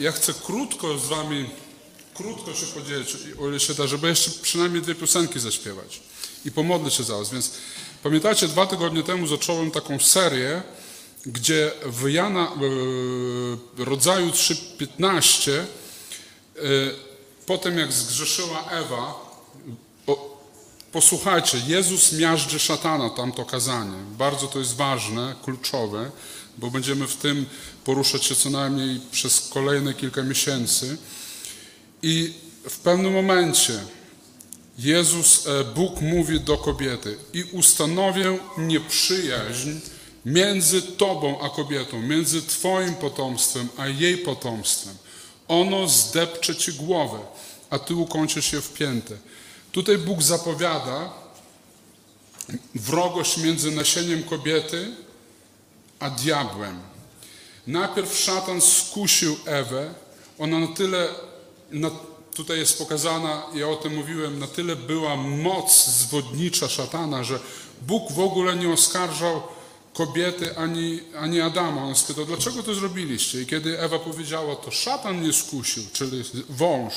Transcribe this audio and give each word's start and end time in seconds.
Ja 0.00 0.12
chcę 0.12 0.34
krótko 0.34 0.98
z 0.98 1.06
wami, 1.06 1.50
krótko 2.14 2.54
się 2.54 2.66
podzielić, 2.66 3.16
o 3.40 3.48
ile 3.48 3.60
się 3.60 3.74
da, 3.74 3.86
żeby 3.86 4.08
jeszcze 4.08 4.30
przynajmniej 4.30 4.82
dwie 4.82 4.94
piosenki 4.94 5.40
zaśpiewać 5.40 6.00
i 6.44 6.52
pomodlę 6.52 6.90
się 6.90 7.04
za 7.04 7.16
was. 7.16 7.30
Więc 7.30 7.50
pamiętacie, 8.02 8.48
dwa 8.48 8.66
tygodnie 8.66 9.02
temu 9.02 9.26
zacząłem 9.26 9.70
taką 9.70 9.98
serię, 9.98 10.62
gdzie 11.26 11.72
w 11.86 12.08
Jana 12.08 12.52
e, 13.78 13.84
rodzaju 13.84 14.30
3.15 14.30 15.52
e, 15.52 15.64
potem 17.46 17.78
jak 17.78 17.92
zgrzeszyła 17.92 18.64
Ewa, 18.70 19.30
posłuchajcie, 20.92 21.58
Jezus 21.66 22.12
miażdży 22.12 22.58
szatana, 22.58 23.10
tamto 23.10 23.44
kazanie. 23.44 23.96
Bardzo 24.18 24.46
to 24.46 24.58
jest 24.58 24.76
ważne, 24.76 25.34
kluczowe, 25.44 26.10
bo 26.60 26.70
będziemy 26.70 27.06
w 27.06 27.16
tym 27.16 27.46
poruszać 27.84 28.24
się 28.24 28.34
co 28.34 28.50
najmniej 28.50 29.00
przez 29.10 29.48
kolejne 29.48 29.94
kilka 29.94 30.22
miesięcy. 30.22 30.98
I 32.02 32.34
w 32.70 32.78
pewnym 32.78 33.12
momencie 33.12 33.80
Jezus, 34.78 35.46
e, 35.46 35.64
Bóg 35.64 36.00
mówi 36.00 36.40
do 36.40 36.58
kobiety 36.58 37.18
i 37.32 37.42
ustanowię 37.42 38.38
nieprzyjaźń 38.58 39.70
między 40.24 40.82
Tobą 40.82 41.40
a 41.40 41.48
kobietą, 41.48 42.02
między 42.02 42.42
Twoim 42.42 42.94
potomstwem 42.94 43.68
a 43.76 43.88
jej 43.88 44.18
potomstwem. 44.18 44.94
Ono 45.48 45.88
zdepcze 45.88 46.56
Ci 46.56 46.72
głowę, 46.72 47.18
a 47.70 47.78
Ty 47.78 47.94
ukończysz 47.94 48.50
się 48.50 48.60
w 48.60 48.72
piętę. 48.72 49.16
Tutaj 49.72 49.98
Bóg 49.98 50.22
zapowiada 50.22 51.12
wrogość 52.74 53.36
między 53.36 53.70
nasieniem 53.70 54.22
kobiety 54.22 54.94
a 56.00 56.10
diabłem. 56.10 56.80
Najpierw 57.66 58.18
szatan 58.18 58.60
skusił 58.60 59.36
Ewę, 59.46 59.94
ona 60.38 60.58
na 60.58 60.66
tyle, 60.66 61.08
na, 61.70 61.90
tutaj 62.34 62.58
jest 62.58 62.78
pokazana, 62.78 63.42
ja 63.54 63.68
o 63.68 63.76
tym 63.76 63.94
mówiłem, 63.94 64.38
na 64.38 64.46
tyle 64.46 64.76
była 64.76 65.16
moc 65.16 65.86
zwodnicza 65.86 66.68
szatana, 66.68 67.24
że 67.24 67.40
Bóg 67.82 68.12
w 68.12 68.20
ogóle 68.20 68.56
nie 68.56 68.72
oskarżał 68.72 69.42
kobiety 69.94 70.56
ani, 70.56 71.00
ani 71.18 71.40
Adama. 71.40 71.84
On 71.84 71.94
spytał, 71.94 72.24
dlaczego 72.24 72.62
to 72.62 72.74
zrobiliście? 72.74 73.42
I 73.42 73.46
kiedy 73.46 73.80
Ewa 73.80 73.98
powiedziała, 73.98 74.56
to 74.56 74.70
szatan 74.70 75.16
mnie 75.18 75.32
skusił, 75.32 75.82
czyli 75.92 76.24
wąż, 76.48 76.94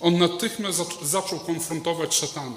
on 0.00 0.18
natychmiast 0.18 1.02
zaczął 1.02 1.40
konfrontować 1.40 2.14
szatana. 2.14 2.56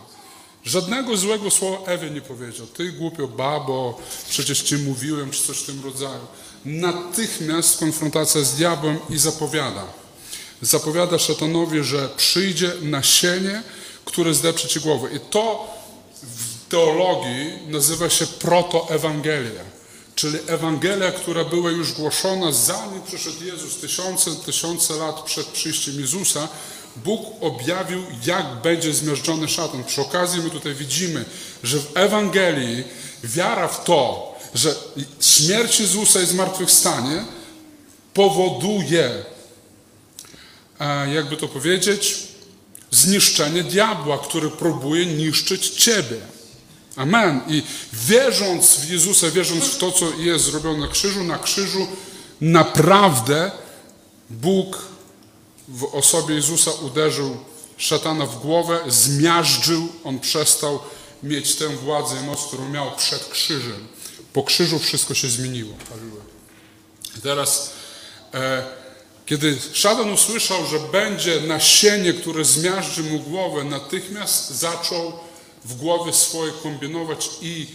Żadnego 0.65 1.17
złego 1.17 1.51
słowa 1.51 1.85
Ewie 1.85 2.09
nie 2.09 2.21
powiedział. 2.21 2.67
Ty 2.67 2.91
głupio 2.91 3.27
babo, 3.27 4.01
przecież 4.29 4.61
ci 4.61 4.77
mówiłem, 4.77 5.31
czy 5.31 5.43
coś 5.43 5.57
w 5.57 5.65
tym 5.65 5.83
rodzaju. 5.83 6.27
Natychmiast 6.65 7.79
konfrontacja 7.79 8.43
z 8.43 8.55
diabłem 8.55 8.99
i 9.09 9.17
zapowiada. 9.17 9.85
Zapowiada 10.61 11.19
szatanowi, 11.19 11.83
że 11.83 12.09
przyjdzie 12.17 12.71
nasienie, 12.81 13.63
które 14.05 14.33
zdepcze 14.33 14.67
ci 14.67 14.79
głowę. 14.79 15.09
I 15.15 15.19
to 15.19 15.67
w 16.23 16.69
teologii 16.69 17.53
nazywa 17.67 18.09
się 18.09 18.27
protoewangelia, 18.27 19.63
czyli 20.15 20.37
Ewangelia, 20.47 21.11
która 21.11 21.45
była 21.45 21.71
już 21.71 21.93
głoszona 21.93 22.51
zanim 22.51 23.01
przyszedł 23.01 23.43
Jezus, 23.43 23.77
tysiące, 23.77 24.35
tysiące 24.35 24.93
lat 24.93 25.21
przed 25.21 25.47
przyjściem 25.47 25.99
Jezusa, 25.99 26.47
Bóg 26.95 27.21
objawił, 27.41 28.03
jak 28.25 28.45
będzie 28.63 28.93
zmiażdżony 28.93 29.47
szatan. 29.47 29.83
Przy 29.83 30.01
okazji 30.01 30.41
my 30.41 30.49
tutaj 30.49 30.75
widzimy, 30.75 31.25
że 31.63 31.79
w 31.79 31.97
Ewangelii 31.97 32.83
wiara 33.23 33.67
w 33.67 33.83
to, 33.83 34.35
że 34.55 34.75
śmierć 35.21 35.79
Jezusa 35.79 36.21
i 36.21 36.25
zmartwychwstanie 36.25 37.23
powoduje, 38.13 39.25
jakby 41.13 41.37
to 41.37 41.47
powiedzieć, 41.47 42.17
zniszczenie 42.91 43.63
diabła, 43.63 44.17
który 44.17 44.49
próbuje 44.49 45.05
niszczyć 45.05 45.69
Ciebie. 45.69 46.17
Amen. 46.95 47.41
I 47.47 47.63
wierząc 47.93 48.75
w 48.75 48.89
Jezusa, 48.89 49.31
wierząc 49.31 49.63
w 49.63 49.77
to, 49.77 49.91
co 49.91 50.05
jest 50.17 50.45
zrobione 50.45 50.79
na 50.79 50.87
krzyżu, 50.87 51.23
na 51.23 51.37
krzyżu 51.37 51.87
naprawdę 52.41 53.51
Bóg 54.29 54.88
w 55.69 55.83
osobie 55.83 56.35
Jezusa 56.35 56.71
uderzył 56.71 57.37
szatana 57.77 58.25
w 58.25 58.39
głowę, 58.39 58.79
zmiażdżył, 58.87 59.87
on 60.03 60.19
przestał 60.19 60.79
mieć 61.23 61.55
tę 61.55 61.67
władzę 61.67 62.15
i 62.23 62.25
moc, 62.25 62.47
którą 62.47 62.69
miał 62.69 62.95
przed 62.95 63.25
krzyżem. 63.29 63.87
Po 64.33 64.43
krzyżu 64.43 64.79
wszystko 64.79 65.13
się 65.13 65.27
zmieniło. 65.27 65.73
Teraz, 67.23 67.71
e, 68.33 68.65
kiedy 69.25 69.57
szatan 69.73 70.09
usłyszał, 70.09 70.65
że 70.65 70.79
będzie 70.79 71.41
nasienie, 71.41 72.13
które 72.13 72.45
zmiażdży 72.45 73.03
mu 73.03 73.19
głowę, 73.19 73.63
natychmiast 73.63 74.49
zaczął 74.49 75.13
w 75.65 75.75
głowie 75.75 76.13
swojej 76.13 76.53
kombinować 76.63 77.29
i 77.41 77.67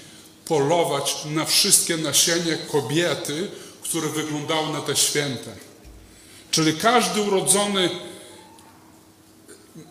polować 0.44 1.16
na 1.24 1.44
wszystkie 1.44 1.96
nasienie 1.96 2.58
kobiety, 2.72 3.50
które 3.82 4.08
wyglądały 4.08 4.72
na 4.72 4.80
te 4.80 4.96
święte. 4.96 5.56
Czyli 6.54 6.74
każdy 6.74 7.22
urodzony 7.22 7.90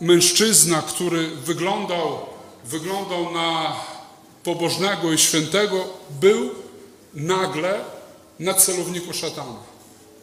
mężczyzna, 0.01 0.81
który 0.81 1.28
wyglądał, 1.28 2.19
wyglądał 2.66 3.31
na 3.31 3.75
pobożnego 4.44 5.13
i 5.13 5.18
świętego, 5.18 5.85
był 6.09 6.50
nagle 7.13 7.85
na 8.40 8.53
celowniku 8.53 9.13
szatana. 9.13 9.59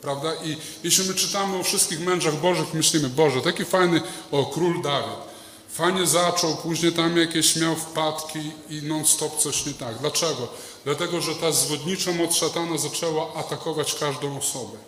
Prawda? 0.03 0.35
I 0.45 0.57
jeśli 0.85 1.09
my 1.09 1.15
czytamy 1.15 1.57
o 1.57 1.63
wszystkich 1.63 2.01
mężach 2.01 2.35
Bożych, 2.35 2.75
myślimy, 2.75 3.09
Boże, 3.09 3.41
taki 3.41 3.65
fajny, 3.65 4.01
o 4.31 4.47
król 4.47 4.83
Dawid. 4.83 5.31
Fajnie 5.69 6.07
zaczął, 6.07 6.57
później 6.57 6.93
tam 6.93 7.17
jakieś 7.17 7.57
miał 7.57 7.77
wpadki 7.77 8.41
i 8.71 8.83
non-stop 8.83 9.39
coś 9.39 9.67
nie 9.67 9.75
tak. 9.75 9.99
Dlaczego? 9.99 10.49
Dlatego, 10.85 11.21
że 11.21 11.35
ta 11.35 11.53
zwodnicza 11.53 12.13
moc 12.13 12.35
szatana 12.35 12.79
zaczęła 12.79 13.35
atakować 13.35 13.95
każdą 13.95 14.39
osobę 14.39 14.79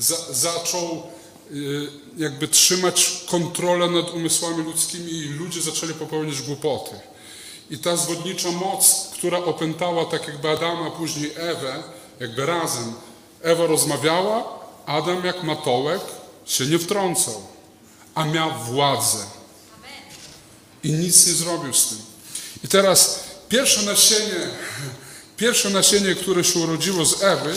za, 0.00 0.16
zaczął 0.30 1.02
y, 1.52 1.88
jakby 2.16 2.48
trzymać 2.48 3.24
kontrolę 3.26 3.90
nad 3.90 4.10
umysłami 4.10 4.64
ludzkimi 4.64 5.12
i 5.12 5.28
ludzie 5.28 5.62
zaczęli 5.62 5.94
popełniać 5.94 6.42
głupoty. 6.42 6.90
I 7.70 7.78
ta 7.78 7.96
zwodnicza 7.96 8.50
moc, 8.50 9.10
która 9.12 9.38
opętała 9.38 10.04
tak 10.04 10.28
jakby 10.28 10.50
Adama, 10.50 10.90
później 10.90 11.32
Ewę, 11.36 11.82
jakby 12.20 12.46
razem. 12.46 12.94
Ewa 13.42 13.66
rozmawiała, 13.66 14.60
Adam 14.86 15.24
jak 15.24 15.42
matołek 15.42 16.00
się 16.46 16.66
nie 16.66 16.78
wtrącał, 16.78 17.42
a 18.14 18.24
miał 18.24 18.50
władzę. 18.64 19.18
I 20.84 20.92
nic 20.92 21.26
nie 21.26 21.32
zrobił 21.32 21.74
z 21.74 21.86
tym. 21.88 21.98
I 22.64 22.68
teraz 22.68 23.24
pierwsze 23.48 23.82
nasienie, 23.82 24.48
pierwsze 25.36 25.70
nasienie, 25.70 26.14
które 26.14 26.44
się 26.44 26.58
urodziło 26.58 27.04
z 27.04 27.22
Ewy, 27.22 27.56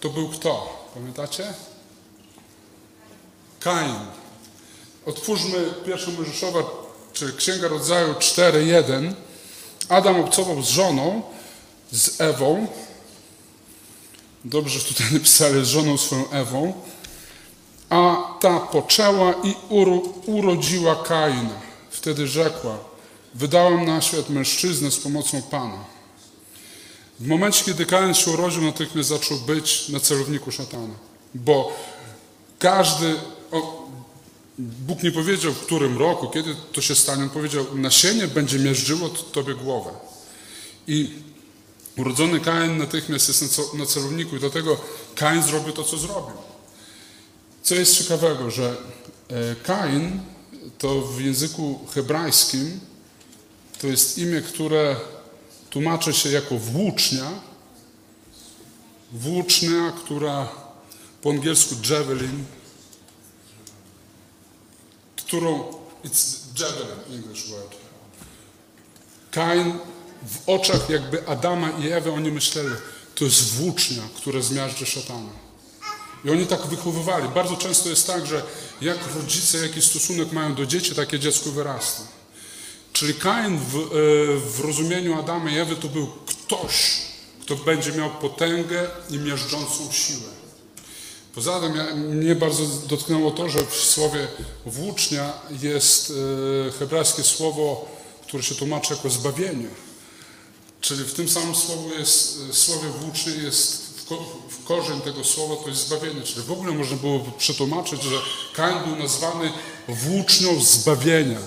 to 0.00 0.08
był 0.08 0.28
kto? 0.28 0.82
Pamiętacie? 0.94 1.54
Kain. 3.64 3.94
Otwórzmy 5.06 5.74
pierwszą 5.86 6.12
Mojżeszowa, 6.12 6.62
czy 7.12 7.32
Księga 7.32 7.68
Rodzaju 7.68 8.12
4.1. 8.12 9.12
Adam 9.88 10.20
obcował 10.20 10.62
z 10.62 10.68
żoną, 10.68 11.22
z 11.92 12.20
Ewą. 12.20 12.66
Dobrze, 14.44 14.78
że 14.78 14.84
tutaj 14.84 15.06
napisali 15.12 15.64
z 15.64 15.68
żoną 15.68 15.98
swoją 15.98 16.30
Ewą. 16.30 16.72
A 17.90 18.16
ta 18.40 18.60
poczęła 18.60 19.34
i 19.44 19.54
uro, 19.68 19.96
urodziła 20.26 20.96
Kaina. 21.04 21.60
Wtedy 21.90 22.26
rzekła, 22.26 22.78
wydałam 23.34 23.86
na 23.86 24.00
świat 24.00 24.30
mężczyznę 24.30 24.90
z 24.90 24.98
pomocą 24.98 25.42
Pana. 25.42 25.84
W 27.20 27.26
momencie, 27.26 27.64
kiedy 27.64 27.86
Kain 27.86 28.14
się 28.14 28.30
urodził, 28.30 28.62
natychmiast 28.62 29.08
zaczął 29.08 29.38
być 29.38 29.88
na 29.88 30.00
celowniku 30.00 30.52
szatana. 30.52 30.94
Bo 31.34 31.72
każdy 32.58 33.14
o, 33.52 33.88
Bóg 34.58 35.02
nie 35.02 35.12
powiedział 35.12 35.52
w 35.52 35.60
którym 35.60 35.98
roku, 35.98 36.28
kiedy 36.28 36.56
to 36.72 36.80
się 36.80 36.94
stanie. 36.94 37.22
On 37.22 37.30
powiedział, 37.30 37.66
nasienie 37.74 38.28
będzie 38.28 38.58
mierzyło 38.58 39.08
tobie 39.08 39.54
głowę. 39.54 39.90
I 40.86 41.10
urodzony 41.96 42.40
Kain 42.40 42.78
natychmiast 42.78 43.28
jest 43.28 43.74
na 43.74 43.86
celowniku 43.86 44.36
i 44.36 44.40
dlatego 44.40 44.80
Kain 45.14 45.42
zrobił 45.42 45.72
to, 45.72 45.84
co 45.84 45.98
zrobił. 45.98 46.36
Co 47.62 47.74
jest 47.74 47.98
ciekawego, 47.98 48.50
że 48.50 48.76
e, 49.28 49.54
Kain 49.54 50.20
to 50.78 51.00
w 51.00 51.20
języku 51.20 51.86
hebrajskim 51.94 52.80
to 53.80 53.86
jest 53.86 54.18
imię, 54.18 54.40
które 54.40 54.96
tłumaczy 55.70 56.12
się 56.12 56.30
jako 56.30 56.58
włócznia, 56.58 57.30
włócznia, 59.12 59.92
która 60.04 60.48
po 61.22 61.30
angielsku 61.30 61.74
javelin, 61.90 62.44
którą 65.32 65.64
it's 66.04 66.38
javelin 66.60 67.22
English 67.22 67.50
word. 67.50 67.76
Kain 69.30 69.78
w 70.22 70.48
oczach 70.48 70.90
jakby 70.90 71.28
Adama 71.28 71.70
i 71.70 71.92
Ewy 71.92 72.12
oni 72.12 72.32
myśleli, 72.32 72.74
to 73.14 73.24
jest 73.24 73.54
włócznia, 73.54 74.02
która 74.16 74.40
zmiażdży 74.40 74.86
szatana. 74.86 75.30
I 76.24 76.30
oni 76.30 76.46
tak 76.46 76.66
wychowywali. 76.66 77.28
Bardzo 77.28 77.56
często 77.56 77.88
jest 77.88 78.06
tak, 78.06 78.26
że 78.26 78.42
jak 78.80 78.98
rodzice 79.14 79.58
jaki 79.58 79.82
stosunek 79.82 80.32
mają 80.32 80.54
do 80.54 80.66
dzieci, 80.66 80.94
takie 80.94 81.18
dziecko 81.18 81.50
wyrasta. 81.50 82.02
Czyli 82.92 83.14
Kain 83.14 83.58
w, 83.58 83.76
e, 83.76 83.80
w 84.38 84.60
rozumieniu 84.60 85.18
Adama 85.18 85.50
i 85.50 85.58
Ewy 85.58 85.76
to 85.76 85.88
był 85.88 86.06
ktoś, 86.06 87.02
kto 87.42 87.56
będzie 87.56 87.92
miał 87.92 88.10
potęgę 88.10 88.90
i 89.10 89.18
miażdżącą 89.18 89.92
siłę. 89.92 90.41
Poza 91.34 91.60
tym 91.60 91.76
ja, 91.76 91.94
mnie 91.94 92.34
bardzo 92.34 92.62
dotknęło 92.88 93.30
to, 93.30 93.48
że 93.48 93.66
w 93.66 93.74
słowie 93.74 94.28
włócznia 94.66 95.32
jest 95.62 96.12
e, 96.68 96.72
hebrajskie 96.72 97.22
słowo, 97.22 97.88
które 98.22 98.42
się 98.42 98.54
tłumaczy 98.54 98.94
jako 98.94 99.10
zbawienie. 99.10 99.68
Czyli 100.80 101.04
w 101.04 101.14
tym 101.14 101.28
samym 101.28 101.54
słowie 101.54 101.94
jest, 101.98 102.38
e, 102.50 102.54
słowie 102.54 102.88
włócznie 102.88 103.32
jest 103.32 103.82
w, 103.96 104.04
ko, 104.04 104.40
w 104.48 104.64
korzeń 104.64 105.00
tego 105.00 105.24
słowa 105.24 105.56
to 105.62 105.68
jest 105.68 105.86
zbawienie. 105.86 106.22
Czyli 106.22 106.46
w 106.46 106.52
ogóle 106.52 106.72
można 106.72 106.96
było 106.96 107.20
przetłumaczyć, 107.38 108.02
że 108.02 108.16
Kain 108.54 108.84
był 108.84 108.96
nazwany 108.96 109.52
włócznią 109.88 110.62
zbawienia. 110.62 111.38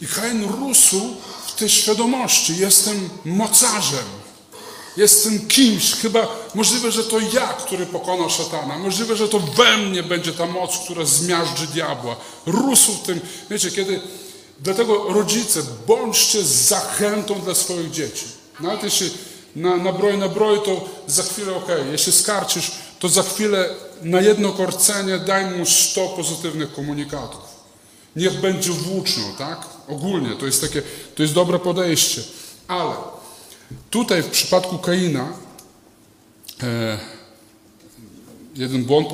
I 0.00 0.06
Kain 0.06 0.44
rósł 0.44 1.00
w 1.46 1.54
tej 1.54 1.68
świadomości, 1.68 2.56
jestem 2.56 3.10
mocarzem. 3.24 4.23
Jestem 4.96 5.46
kimś, 5.46 5.94
chyba 5.94 6.28
możliwe, 6.54 6.92
że 6.92 7.04
to 7.04 7.18
ja, 7.20 7.46
który 7.48 7.86
pokona 7.86 8.28
szatana. 8.28 8.78
Możliwe, 8.78 9.16
że 9.16 9.28
to 9.28 9.40
we 9.40 9.76
mnie 9.76 10.02
będzie 10.02 10.32
ta 10.32 10.46
moc, 10.46 10.78
która 10.78 11.04
zmiażdży 11.04 11.66
diabła. 11.66 12.16
Rósł 12.46 12.92
w 12.92 13.02
tym. 13.02 13.20
Wiecie, 13.50 13.70
kiedy. 13.70 14.00
Dlatego 14.60 15.04
rodzice, 15.08 15.62
bądźcie 15.86 16.42
zachętą 16.42 17.40
dla 17.40 17.54
swoich 17.54 17.90
dzieci. 17.90 18.24
Nawet 18.60 18.82
jeśli 18.82 19.10
na, 19.56 19.76
na 19.76 19.92
broj, 19.92 20.18
na 20.18 20.28
broj, 20.28 20.60
to 20.64 20.88
za 21.06 21.22
chwilę 21.22 21.56
ok. 21.56 21.68
Jeśli 21.92 22.12
skarcisz, 22.12 22.70
to 22.98 23.08
za 23.08 23.22
chwilę 23.22 23.68
na 24.02 24.20
jedno 24.20 24.52
korcenie 24.52 25.18
daj 25.18 25.50
mu 25.50 25.66
100 25.66 26.08
pozytywnych 26.08 26.72
komunikatów. 26.72 27.40
Niech 28.16 28.40
będzie 28.40 28.70
włócznią, 28.70 29.24
tak? 29.38 29.66
Ogólnie 29.88 30.36
to 30.36 30.46
jest 30.46 30.60
takie, 30.60 30.82
to 31.14 31.22
jest 31.22 31.34
dobre 31.34 31.58
podejście. 31.58 32.22
Ale 32.68 32.94
Tutaj 33.90 34.22
w 34.22 34.30
przypadku 34.30 34.78
Kaina 34.78 35.32
e, 36.62 36.98
jeden 38.56 38.84
błąd 38.84 39.08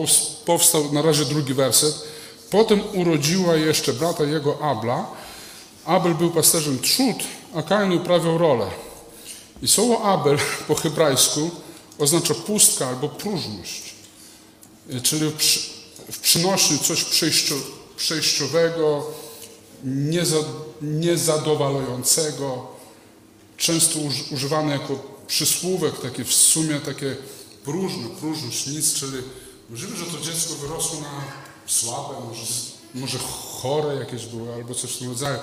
powstał, 0.45 0.93
na 0.93 1.03
razie 1.03 1.25
drugi 1.25 1.55
werset. 1.55 1.95
Potem 2.51 2.81
urodziła 2.95 3.55
jeszcze 3.57 3.93
brata 3.93 4.25
jego 4.25 4.71
Abla. 4.71 5.07
Abel 5.85 6.15
był 6.15 6.31
pasterzem 6.31 6.79
trzód, 6.79 7.17
a 7.55 7.63
Kain 7.63 7.93
uprawiał 7.93 8.39
rolę. 8.39 8.67
I 9.63 9.69
słowo 9.69 10.03
Abel 10.03 10.39
po 10.69 10.75
hebrajsku 10.75 11.51
oznacza 11.99 12.35
pustka 12.35 12.87
albo 12.87 13.09
próżność. 13.09 13.95
E, 14.91 15.01
czyli 15.01 15.31
w, 16.11 16.19
przynośni 16.21 16.79
coś 16.79 17.05
przejściowego, 17.97 19.07
niezadowalającego, 20.83 22.70
często 23.61 23.99
używane 24.31 24.73
jako 24.73 25.21
przysłówek, 25.27 26.01
takie 26.01 26.25
w 26.25 26.35
sumie 26.35 26.81
takie 26.81 27.17
próżne, 27.65 28.09
próżność, 28.21 28.67
nic, 28.67 28.95
czyli 28.95 29.23
możliwe, 29.71 29.97
że 29.97 30.05
to 30.05 30.25
dziecko 30.25 30.55
wyrosło 30.55 31.01
na 31.01 31.25
słabe, 31.67 32.15
może, 32.29 32.43
może 32.95 33.19
chore 33.19 33.95
jakieś 33.95 34.27
było, 34.27 34.55
albo 34.55 34.75
coś 34.75 34.91
w 34.91 34.99
tym 34.99 35.09
rodzaju. 35.09 35.39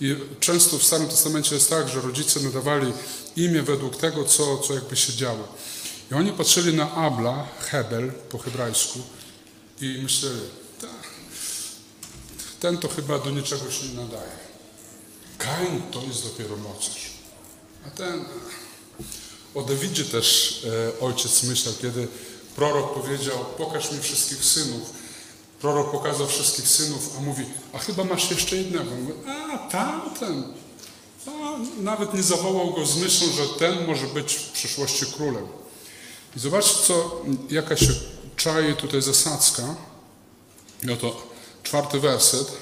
I 0.00 0.16
często 0.40 0.78
w 0.78 0.84
Starym 0.84 1.08
Testamencie 1.08 1.54
jest 1.54 1.70
tak, 1.70 1.88
że 1.88 2.00
rodzice 2.00 2.40
nadawali 2.40 2.92
imię 3.36 3.62
według 3.62 3.96
tego, 3.96 4.24
co, 4.24 4.58
co 4.58 4.74
jakby 4.74 4.96
się 4.96 5.12
działo. 5.12 5.48
I 6.10 6.14
oni 6.14 6.32
patrzyli 6.32 6.76
na 6.76 6.92
Abla, 6.92 7.46
Hebel 7.60 8.12
po 8.30 8.38
hebrajsku 8.38 8.98
i 9.80 9.98
myśleli, 10.02 10.40
ten 12.60 12.78
to 12.78 12.88
chyba 12.88 13.18
do 13.18 13.30
niczego 13.30 13.70
się 13.70 13.88
nie 13.88 13.94
nadaje. 13.94 14.32
Kain 15.38 15.82
to 15.92 16.02
jest 16.02 16.24
dopiero 16.24 16.56
mocarz. 16.56 17.13
A 17.86 17.90
ten, 17.90 18.24
o 19.54 19.62
Dawidzie 19.62 20.04
też 20.04 20.60
e, 21.00 21.00
ojciec 21.00 21.42
myślał, 21.42 21.74
kiedy 21.82 22.08
prorok 22.56 22.94
powiedział, 22.94 23.44
pokaż 23.58 23.92
mi 23.92 24.00
wszystkich 24.00 24.44
synów. 24.44 24.90
Prorok 25.60 25.90
pokazał 25.90 26.26
wszystkich 26.26 26.68
synów, 26.68 27.16
a 27.18 27.20
mówi, 27.20 27.44
a 27.72 27.78
chyba 27.78 28.04
masz 28.04 28.30
jeszcze 28.30 28.56
jednego. 28.56 28.90
Mówi, 28.90 29.12
a 29.26 29.58
tamten. 29.58 30.44
A, 31.26 31.30
nawet 31.82 32.14
nie 32.14 32.22
zawołał 32.22 32.74
go 32.74 32.86
z 32.86 32.96
myślą, 32.96 33.28
że 33.32 33.48
ten 33.58 33.86
może 33.86 34.06
być 34.06 34.34
w 34.34 34.52
przyszłości 34.52 35.06
królem. 35.06 35.46
I 36.36 36.40
zobaczcie, 36.40 36.82
co, 36.86 37.22
jaka 37.50 37.76
się 37.76 37.92
czai 38.36 38.76
tutaj 38.76 39.02
zasadzka. 39.02 39.74
I 40.82 40.92
oto 40.92 41.26
czwarty 41.62 42.00
werset. 42.00 42.52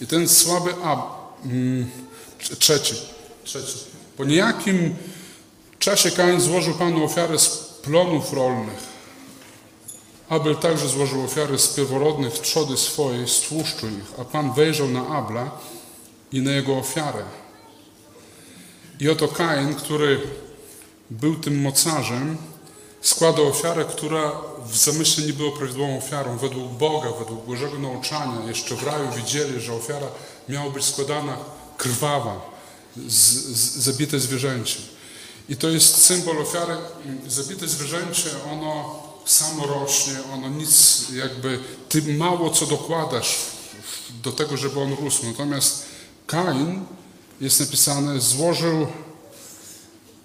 I 0.00 0.06
ten 0.06 0.28
słaby 0.28 0.74
ab, 0.84 1.00
mm, 1.44 1.90
trzeci, 2.58 2.94
trzeci. 3.44 3.93
Po 4.16 4.24
niejakim 4.24 4.96
czasie 5.78 6.10
Kain 6.10 6.40
złożył 6.40 6.74
Panu 6.74 7.04
ofiarę 7.04 7.38
z 7.38 7.58
plonów 7.82 8.32
rolnych. 8.32 8.94
Abel 10.28 10.56
także 10.56 10.88
złożył 10.88 11.24
ofiary 11.24 11.58
z 11.58 11.68
pierworodnych 11.68 12.32
trzody 12.32 12.76
swojej, 12.76 13.28
z 13.28 13.40
tłuszczu 13.40 13.86
ich, 13.86 14.20
a 14.20 14.24
Pan 14.24 14.52
wejrzał 14.52 14.88
na 14.88 15.06
Abla 15.06 15.50
i 16.32 16.40
na 16.40 16.52
jego 16.52 16.76
ofiarę. 16.76 17.24
I 19.00 19.08
oto 19.08 19.28
Kain, 19.28 19.74
który 19.74 20.20
był 21.10 21.34
tym 21.34 21.60
mocarzem, 21.60 22.36
składa 23.00 23.42
ofiarę, 23.42 23.84
która 23.84 24.32
w 24.66 24.76
zamyśle 24.76 25.26
nie 25.26 25.32
była 25.32 25.56
prawidłową 25.56 25.98
ofiarą. 25.98 26.36
Według 26.38 26.72
Boga, 26.72 27.08
według 27.18 27.46
Bożego 27.46 27.78
nauczania, 27.78 28.46
jeszcze 28.46 28.74
w 28.74 28.82
raju 28.82 29.08
widzieli, 29.16 29.60
że 29.60 29.74
ofiara 29.74 30.06
miała 30.48 30.70
być 30.70 30.84
składana 30.84 31.36
krwawa, 31.76 32.53
z, 33.08 33.22
z, 33.56 33.76
zabite 33.76 34.20
zwierzęcie. 34.20 34.78
I 35.48 35.56
to 35.56 35.68
jest 35.68 36.04
symbol 36.04 36.42
ofiary. 36.42 36.76
Zabite 37.28 37.68
zwierzęcie, 37.68 38.30
ono 38.52 39.02
samo 39.26 39.66
rośnie, 39.66 40.14
ono 40.32 40.48
nic 40.48 41.02
jakby, 41.10 41.58
ty 41.88 42.02
mało 42.02 42.50
co 42.50 42.66
dokładasz 42.66 43.38
do 44.22 44.32
tego, 44.32 44.56
żeby 44.56 44.80
on 44.80 44.94
rósł. 44.94 45.26
Natomiast 45.26 45.84
Kain, 46.26 46.84
jest 47.40 47.60
napisane, 47.60 48.20
złożył 48.20 48.86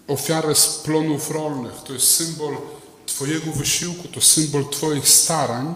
ofiarę 0.07 0.55
z 0.55 0.67
plonów 0.67 1.31
rolnych. 1.31 1.73
To 1.85 1.93
jest 1.93 2.15
symbol 2.15 2.57
Twojego 3.05 3.51
wysiłku, 3.51 4.07
to 4.07 4.21
symbol 4.21 4.69
Twoich 4.69 5.09
starań. 5.09 5.75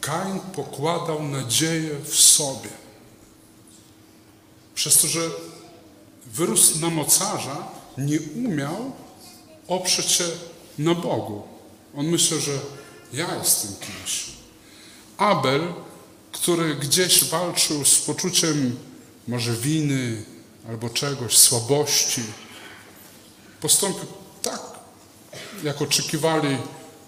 Kain 0.00 0.40
pokładał 0.40 1.22
nadzieję 1.22 1.90
w 2.04 2.14
sobie. 2.14 2.70
Przez 4.74 4.98
to, 4.98 5.06
że 5.06 5.30
wyrósł 6.26 6.80
na 6.80 6.90
mocarza, 6.90 7.68
nie 7.98 8.18
umiał 8.20 8.92
oprzeć 9.68 10.10
się 10.10 10.24
na 10.78 10.94
Bogu. 10.94 11.42
On 11.96 12.06
myślał, 12.06 12.40
że 12.40 12.52
ja 13.12 13.34
jestem 13.38 13.72
kimś. 13.80 14.26
Abel, 15.16 15.72
który 16.32 16.74
gdzieś 16.74 17.24
walczył 17.24 17.84
z 17.84 17.98
poczuciem 17.98 18.76
może 19.28 19.52
winy 19.52 20.22
albo 20.68 20.90
czegoś, 20.90 21.38
słabości, 21.38 22.22
postąpił 23.60 24.06
tak, 24.42 24.60
jak 25.64 25.82
oczekiwali 25.82 26.58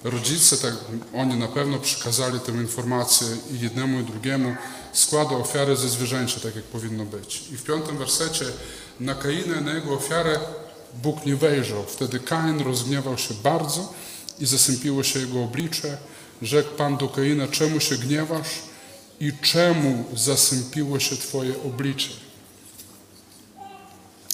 rodzice, 0.04 0.56
tak 0.56 0.74
oni 1.14 1.34
na 1.34 1.48
pewno 1.48 1.78
przekazali 1.78 2.40
tę 2.40 2.52
informację 2.52 3.28
i 3.50 3.60
jednemu 3.60 4.00
i 4.00 4.04
drugiemu, 4.04 4.56
składa 4.92 5.36
ofiarę 5.36 5.76
ze 5.76 5.88
zwierzęcia, 5.88 6.40
tak 6.40 6.56
jak 6.56 6.64
powinno 6.64 7.04
być. 7.04 7.42
I 7.52 7.56
w 7.56 7.62
piątym 7.62 7.98
wersecie 7.98 8.44
na 9.00 9.14
Kaina 9.14 9.60
i 9.60 9.64
na 9.64 9.74
jego 9.74 9.94
ofiarę 9.94 10.40
Bóg 11.02 11.26
nie 11.26 11.36
wejrzał. 11.36 11.84
Wtedy 11.84 12.20
Kain 12.20 12.60
rozgniewał 12.60 13.18
się 13.18 13.34
bardzo 13.34 13.92
i 14.38 14.46
zasępiło 14.46 15.02
się 15.02 15.20
jego 15.20 15.42
oblicze. 15.42 15.98
Rzekł 16.42 16.76
Pan 16.76 16.96
do 16.96 17.08
Kaina, 17.08 17.48
czemu 17.48 17.80
się 17.80 17.96
gniewasz 17.96 18.48
i 19.20 19.32
czemu 19.42 20.04
zasępiło 20.16 21.00
się 21.00 21.16
Twoje 21.16 21.62
oblicze? 21.62 22.10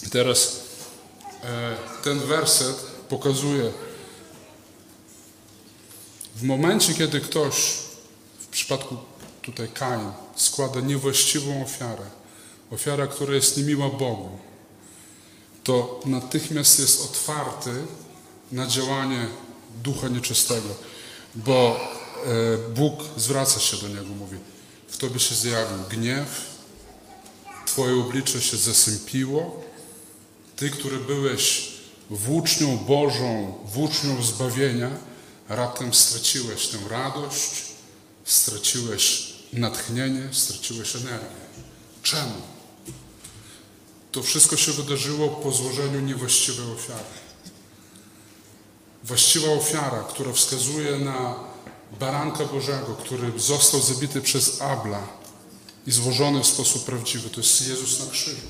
I 0.07 0.11
teraz 0.11 0.61
e, 1.45 1.77
ten 2.03 2.19
werset 2.19 2.77
pokazuje, 3.09 3.73
w 6.37 6.43
momencie, 6.43 6.95
kiedy 6.95 7.21
ktoś, 7.21 7.55
w 8.41 8.47
przypadku 8.47 8.97
tutaj 9.43 9.69
Kain, 9.69 10.13
składa 10.37 10.81
niewłaściwą 10.81 11.63
ofiarę, 11.63 12.05
ofiara, 12.71 13.07
która 13.07 13.35
jest 13.35 13.57
niemiła 13.57 13.89
Bogu, 13.89 14.39
to 15.71 16.01
natychmiast 16.07 16.79
jest 16.79 17.05
otwarty 17.05 17.71
na 18.53 18.67
działanie 18.67 19.27
ducha 19.83 20.09
nieczystego, 20.09 20.69
bo 21.35 21.81
e, 22.27 22.59
Bóg 22.75 22.95
zwraca 23.17 23.61
się 23.61 23.77
do 23.77 23.89
niego, 23.89 24.15
mówi: 24.19 24.37
W 24.89 24.97
tobie 24.97 25.21
się 25.21 25.35
zjawił 25.35 25.79
gniew, 25.91 26.29
twoje 27.67 27.95
oblicze 27.95 28.43
się 28.43 28.57
zasępiło, 28.57 29.63
ty, 30.57 30.71
który 30.71 30.99
byłeś 30.99 31.73
włócznią 32.11 32.77
Bożą, 32.77 33.55
włócznią 33.65 34.23
zbawienia, 34.23 34.91
raptem 35.49 35.95
straciłeś 35.95 36.67
tę 36.69 36.79
radość, 36.89 37.51
straciłeś 38.25 39.33
natchnienie, 39.53 40.29
straciłeś 40.33 40.97
energię. 40.97 41.41
Czemu? 42.03 42.60
To 44.13 44.23
wszystko 44.23 44.57
się 44.57 44.73
wydarzyło 44.73 45.29
po 45.29 45.53
złożeniu 45.53 46.01
niewłaściwej 46.01 46.73
ofiary. 46.73 47.05
Właściwa 49.05 49.53
ofiara, 49.53 50.03
która 50.03 50.33
wskazuje 50.33 50.99
na 50.99 51.35
baranka 52.01 52.45
Bożego, 52.45 52.95
który 53.05 53.41
został 53.41 53.81
zabity 53.81 54.21
przez 54.21 54.63
Abla 54.63 55.09
i 55.87 55.93
złożony 55.93 56.43
w 56.43 56.47
sposób 56.47 56.85
prawdziwy, 56.85 57.31
to 57.31 57.41
jest 57.41 57.69
Jezus 57.69 58.01
na 58.01 58.07
krzyżu. 58.11 58.47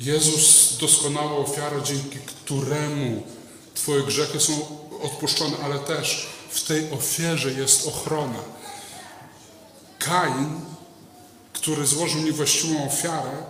Jezus 0.00 0.76
doskonała 0.80 1.36
ofiara, 1.36 1.80
dzięki 1.80 2.18
któremu 2.18 3.22
Twoje 3.74 4.02
grzechy 4.02 4.40
są 4.40 4.52
odpuszczone, 5.02 5.56
ale 5.64 5.78
też 5.78 6.26
w 6.50 6.64
tej 6.64 6.92
ofierze 6.92 7.52
jest 7.52 7.88
ochrona. 7.88 8.38
Kain, 9.98 10.60
który 11.52 11.86
złożył 11.86 12.22
niewłaściwą 12.22 12.86
ofiarę, 12.86 13.42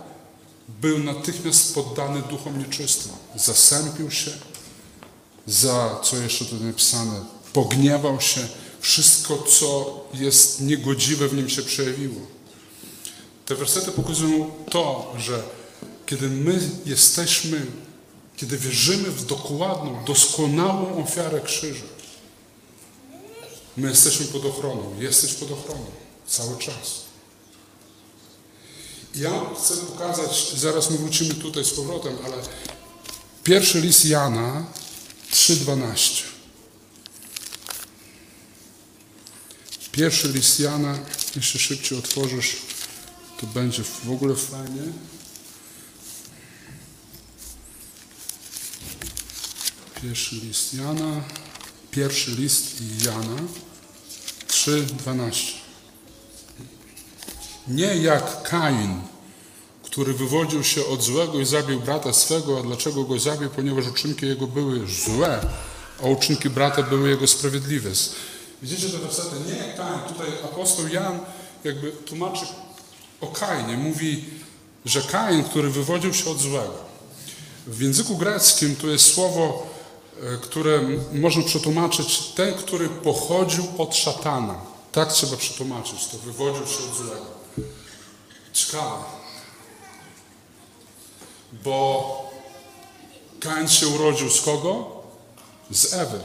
był 0.67 0.99
natychmiast 0.99 1.75
poddany 1.75 2.21
duchom 2.21 2.59
nieczystym. 2.59 3.11
Zasępił 3.35 4.11
się, 4.11 4.31
za, 5.47 5.99
co 6.03 6.17
jeszcze 6.17 6.45
tu 6.45 6.55
napisane, 6.55 7.25
pogniewał 7.53 8.21
się, 8.21 8.47
wszystko, 8.79 9.37
co 9.37 10.01
jest 10.13 10.61
niegodziwe 10.61 11.27
w 11.27 11.33
nim 11.33 11.49
się 11.49 11.61
przejawiło. 11.61 12.21
Te 13.45 13.55
wersety 13.55 13.91
pokazują 13.91 14.51
to, 14.69 15.13
że 15.17 15.43
kiedy 16.05 16.29
my 16.29 16.69
jesteśmy, 16.85 17.65
kiedy 18.37 18.57
wierzymy 18.57 19.11
w 19.11 19.25
dokładną, 19.25 20.03
doskonałą 20.05 21.03
ofiarę 21.03 21.41
krzyża, 21.41 21.85
my 23.77 23.89
jesteśmy 23.89 24.25
pod 24.25 24.45
ochroną, 24.45 24.95
jesteś 24.99 25.33
pod 25.33 25.51
ochroną 25.51 25.85
cały 26.27 26.57
czas. 26.57 27.03
Ja 29.15 29.31
chcę 29.59 29.77
pokazać, 29.77 30.53
zaraz 30.55 30.89
my 30.89 30.97
wrócimy 30.97 31.33
tutaj 31.33 31.65
z 31.65 31.71
powrotem, 31.71 32.17
ale 32.25 32.35
pierwszy 33.43 33.81
list 33.81 34.05
Jana 34.05 34.65
3,12. 35.31 36.23
Pierwszy 39.91 40.27
list 40.27 40.59
Jana, 40.59 40.99
jeśli 41.35 41.59
szybciej 41.59 41.97
otworzysz, 41.97 42.55
to 43.41 43.47
będzie 43.47 43.83
w 43.83 44.11
ogóle 44.11 44.35
fajnie. 44.35 44.81
Pierwszy 50.01 50.35
list 50.35 50.73
Jana, 50.73 51.23
pierwszy 51.91 52.31
list 52.31 52.81
Jana 53.05 53.37
3,12. 54.47 55.62
Nie 57.67 57.95
jak 57.95 58.43
Kain, 58.43 59.01
który 59.83 60.13
wywodził 60.13 60.63
się 60.63 60.85
od 60.85 61.03
złego 61.03 61.39
i 61.39 61.45
zabił 61.45 61.79
brata 61.79 62.13
swego, 62.13 62.59
a 62.59 62.63
dlaczego 62.63 63.03
go 63.03 63.19
zabił? 63.19 63.49
Ponieważ 63.49 63.87
uczynki 63.87 64.25
jego 64.25 64.47
były 64.47 64.87
złe, 65.05 65.39
a 66.03 66.07
uczynki 66.07 66.49
brata 66.49 66.83
były 66.83 67.09
jego 67.09 67.27
sprawiedliwe. 67.27 67.89
Widzicie 68.61 68.89
te 68.89 68.97
wersety? 68.97 69.35
Nie 69.47 69.73
Kain. 69.73 69.99
Tutaj 70.07 70.27
apostoł 70.43 70.87
Jan 70.87 71.19
jakby 71.63 71.91
tłumaczy 71.91 72.45
o 73.21 73.27
Kainie. 73.27 73.77
Mówi, 73.77 74.25
że 74.85 75.01
Kain, 75.01 75.43
który 75.43 75.69
wywodził 75.69 76.13
się 76.13 76.29
od 76.29 76.39
złego. 76.39 76.93
W 77.67 77.81
języku 77.81 78.17
greckim 78.17 78.75
to 78.75 78.87
jest 78.87 79.13
słowo, 79.13 79.67
e, 80.21 80.37
które 80.37 80.81
można 81.13 81.43
przetłumaczyć 81.43 82.19
ten, 82.19 82.53
który 82.53 82.89
pochodził 82.89 83.63
od 83.77 83.95
szatana. 83.95 84.55
Tak 84.91 85.13
trzeba 85.13 85.37
przetłumaczyć. 85.37 86.07
To 86.07 86.17
wywodził 86.17 86.67
się 86.67 86.83
od 86.91 86.97
złego. 86.97 87.42
Ciekawe. 88.53 89.03
Bo 91.63 92.33
Kain 93.39 93.67
się 93.67 93.87
urodził 93.87 94.29
z 94.29 94.41
kogo? 94.41 95.03
Z 95.71 95.93
Ewy. 95.93 96.19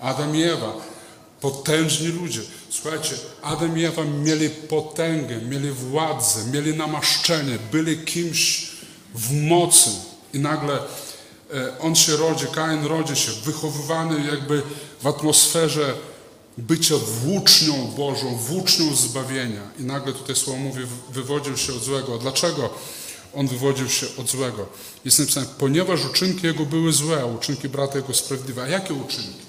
Adam 0.00 0.36
i 0.36 0.42
Ewa. 0.42 0.72
Potężni 1.40 2.06
ludzie. 2.06 2.40
Słuchajcie, 2.70 3.14
Adam 3.42 3.78
i 3.78 3.84
Ewa 3.84 4.04
mieli 4.04 4.50
potęgę, 4.50 5.36
mieli 5.40 5.70
władzę, 5.70 6.44
mieli 6.44 6.76
namaszczenie, 6.76 7.58
byli 7.72 7.98
kimś 7.98 8.70
w 9.14 9.32
mocy. 9.32 9.90
I 10.34 10.38
nagle 10.38 10.74
e, 10.74 11.78
on 11.80 11.94
się 11.94 12.16
rodzi, 12.16 12.46
Kain 12.46 12.84
rodzi 12.84 13.16
się, 13.16 13.32
wychowywany 13.32 14.26
jakby 14.26 14.62
w 15.02 15.06
atmosferze 15.06 15.94
bycia 16.58 16.94
włócznią 16.96 17.92
Bożą, 17.96 18.36
włócznią 18.36 18.94
zbawienia. 18.94 19.60
I 19.78 19.82
nagle 19.82 20.12
tutaj 20.12 20.36
słowo 20.36 20.58
mówi, 20.58 20.82
wywodził 21.10 21.56
się 21.56 21.72
od 21.72 21.82
złego. 21.84 22.14
A 22.14 22.18
dlaczego 22.18 22.70
on 23.34 23.48
wywodził 23.48 23.88
się 23.88 24.06
od 24.18 24.30
złego? 24.30 24.66
Jest 25.04 25.18
napisane, 25.18 25.46
ponieważ 25.58 26.04
uczynki 26.04 26.46
jego 26.46 26.66
były 26.66 26.92
złe, 26.92 27.22
a 27.22 27.26
uczynki 27.26 27.68
brata 27.68 27.98
jego 27.98 28.14
sprawiedliwe. 28.14 28.62
A 28.62 28.68
jakie 28.68 28.94
uczynki? 28.94 29.44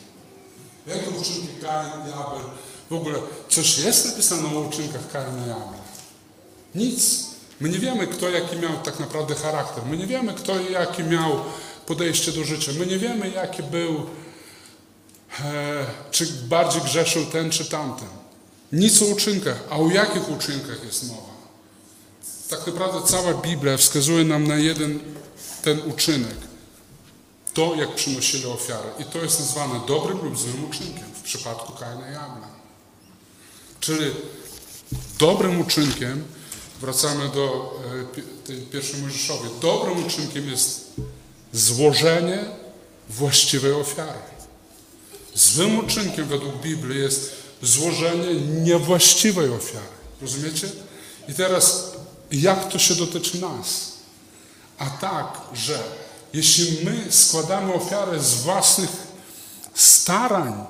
Jakie 0.88 1.10
uczynki 1.10 1.48
Kain 1.62 2.10
i 2.10 2.14
Abel? 2.14 2.46
W 2.90 2.94
ogóle 2.94 3.20
coś 3.50 3.78
jest 3.78 4.06
napisane 4.06 4.58
o 4.58 4.60
uczynkach 4.60 5.12
Kaina 5.12 5.48
i 5.48 5.50
Abel? 5.50 5.80
Nic. 6.76 7.26
My 7.60 7.70
nie 7.70 7.80
wiemy, 7.80 8.08
kto 8.08 8.30
jaki 8.30 8.56
miał 8.56 8.72
tak 8.84 9.00
naprawdę 9.00 9.36
charakter. 9.36 9.84
My 9.86 9.98
nie 9.98 10.08
wiemy, 10.08 10.34
kto 10.34 10.60
jaki 10.60 11.04
miał 11.04 11.40
podejście 11.86 12.32
do 12.32 12.44
życia. 12.44 12.72
My 12.80 12.86
nie 12.86 12.98
wiemy, 12.98 13.30
jaki 13.30 13.64
był 13.64 14.06
czy 16.12 16.26
bardziej 16.26 16.82
grzeszył 16.82 17.26
ten 17.26 17.50
czy 17.50 17.66
tamten. 17.66 18.08
Nic 18.72 19.02
o 19.02 19.06
uczynkach, 19.06 19.64
a 19.70 19.78
o 19.78 19.90
jakich 19.90 20.30
uczynkach 20.30 20.84
jest 20.84 21.08
mowa? 21.08 21.36
Tak 22.50 22.68
naprawdę 22.68 23.08
cała 23.08 23.34
Biblia 23.34 23.78
wskazuje 23.78 24.24
nam 24.24 24.48
na 24.48 24.56
jeden 24.56 25.00
ten 25.62 25.80
uczynek. 25.92 26.36
To, 27.54 27.76
jak 27.76 27.96
przynosili 27.96 28.46
ofiarę. 28.46 28.90
I 29.00 29.04
to 29.04 29.20
jest 29.20 29.40
nazwane 29.40 29.80
dobrym 29.88 30.22
lub 30.24 30.40
złym 30.40 30.66
uczynkiem 30.70 31.04
w 31.14 31.22
przypadku 31.22 31.74
Kaina 31.74 32.12
i 32.12 32.16
Abla. 32.16 32.48
Czyli 33.80 34.12
dobrym 35.20 35.62
uczynkiem, 35.62 36.24
wracamy 36.82 37.30
do 37.30 37.74
e, 38.14 38.48
tej 38.48 38.58
pierwszej 38.58 39.02
Mojżeszowej, 39.02 39.50
dobrym 39.62 40.06
uczynkiem 40.06 40.50
jest 40.50 40.94
złożenie 41.54 42.46
właściwej 43.10 43.74
ofiary. 43.74 44.35
Złym 45.36 45.80
uczynkiem 45.80 46.28
według 46.28 46.62
Biblii 46.62 47.00
jest 47.00 47.32
złożenie 47.62 48.36
niewłaściwej 48.36 49.50
ofiary. 49.50 49.96
Rozumiecie? 50.22 50.68
I 51.28 51.34
teraz, 51.34 51.92
jak 52.32 52.72
to 52.72 52.80
się 52.80 52.96
dotyczy 52.96 53.42
nas? 53.42 53.92
A 54.78 54.90
tak, 54.90 55.42
że 55.54 55.84
jeśli 56.34 56.86
my 56.86 57.12
składamy 57.12 57.74
ofiarę 57.74 58.20
z 58.20 58.34
własnych 58.34 58.90
starań 59.74 60.66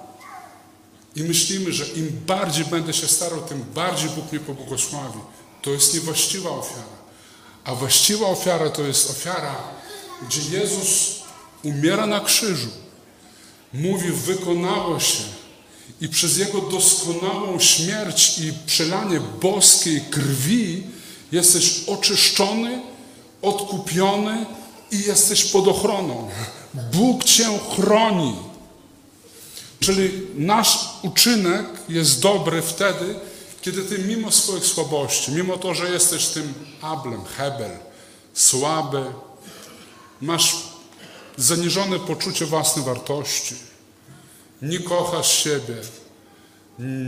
i 1.15 1.24
myślimy, 1.24 1.74
że 1.74 1.86
im 1.86 2.22
bardziej 2.27 2.65
będę 2.65 2.93
się 2.93 3.07
starał, 3.07 3.41
tym 3.41 3.63
bardziej 3.63 4.10
Bóg 4.10 4.31
mnie 4.31 4.39
pobłogosławi, 4.41 5.19
to 5.62 5.69
jest 5.69 5.93
niewłaściwa 5.93 6.50
ofiara. 6.50 6.95
A 7.63 7.75
właściwa 7.75 8.27
ofiara 8.27 8.69
to 8.69 8.81
jest 8.81 9.10
ofiara, 9.10 9.55
gdzie 10.27 10.57
Jezus 10.57 11.15
umiera 11.63 12.07
na 12.07 12.19
krzyżu 12.19 12.84
mówi, 13.75 14.12
wykonało 14.12 15.00
się. 15.00 15.24
I 16.01 16.10
przez 16.10 16.38
Jego 16.38 16.62
doskonałą 16.62 17.60
śmierć 17.60 18.39
i 18.39 18.53
przelanie 18.65 19.20
boskiej 19.41 20.01
krwi 20.01 20.84
jesteś 21.32 21.84
oczyszczony, 21.88 22.82
odkupiony 23.41 24.46
i 24.91 25.00
jesteś 25.00 25.44
pod 25.44 25.67
ochroną. 25.67 26.29
Bóg 26.94 27.24
Cię 27.24 27.60
chroni. 27.75 28.36
Czyli 29.79 30.12
nasz 30.36 30.79
uczynek 31.03 31.65
jest 31.89 32.22
dobry 32.22 32.62
wtedy, 32.62 33.15
kiedy 33.62 33.84
Ty 33.84 34.00
mimo 34.00 34.32
swoich 34.32 34.65
słabości, 34.65 35.32
mimo 35.32 35.58
to, 35.58 35.74
że 35.74 35.89
jesteś 35.89 36.27
tym 36.27 36.53
Ablem, 36.82 37.25
Hebel, 37.38 37.72
słaby, 38.34 39.05
masz 40.22 40.55
zaniżone 41.37 41.99
poczucie 41.99 42.45
własnej 42.45 42.85
wartości. 42.85 43.55
Nie 44.61 44.79
kochasz 44.79 45.43
siebie, 45.43 45.75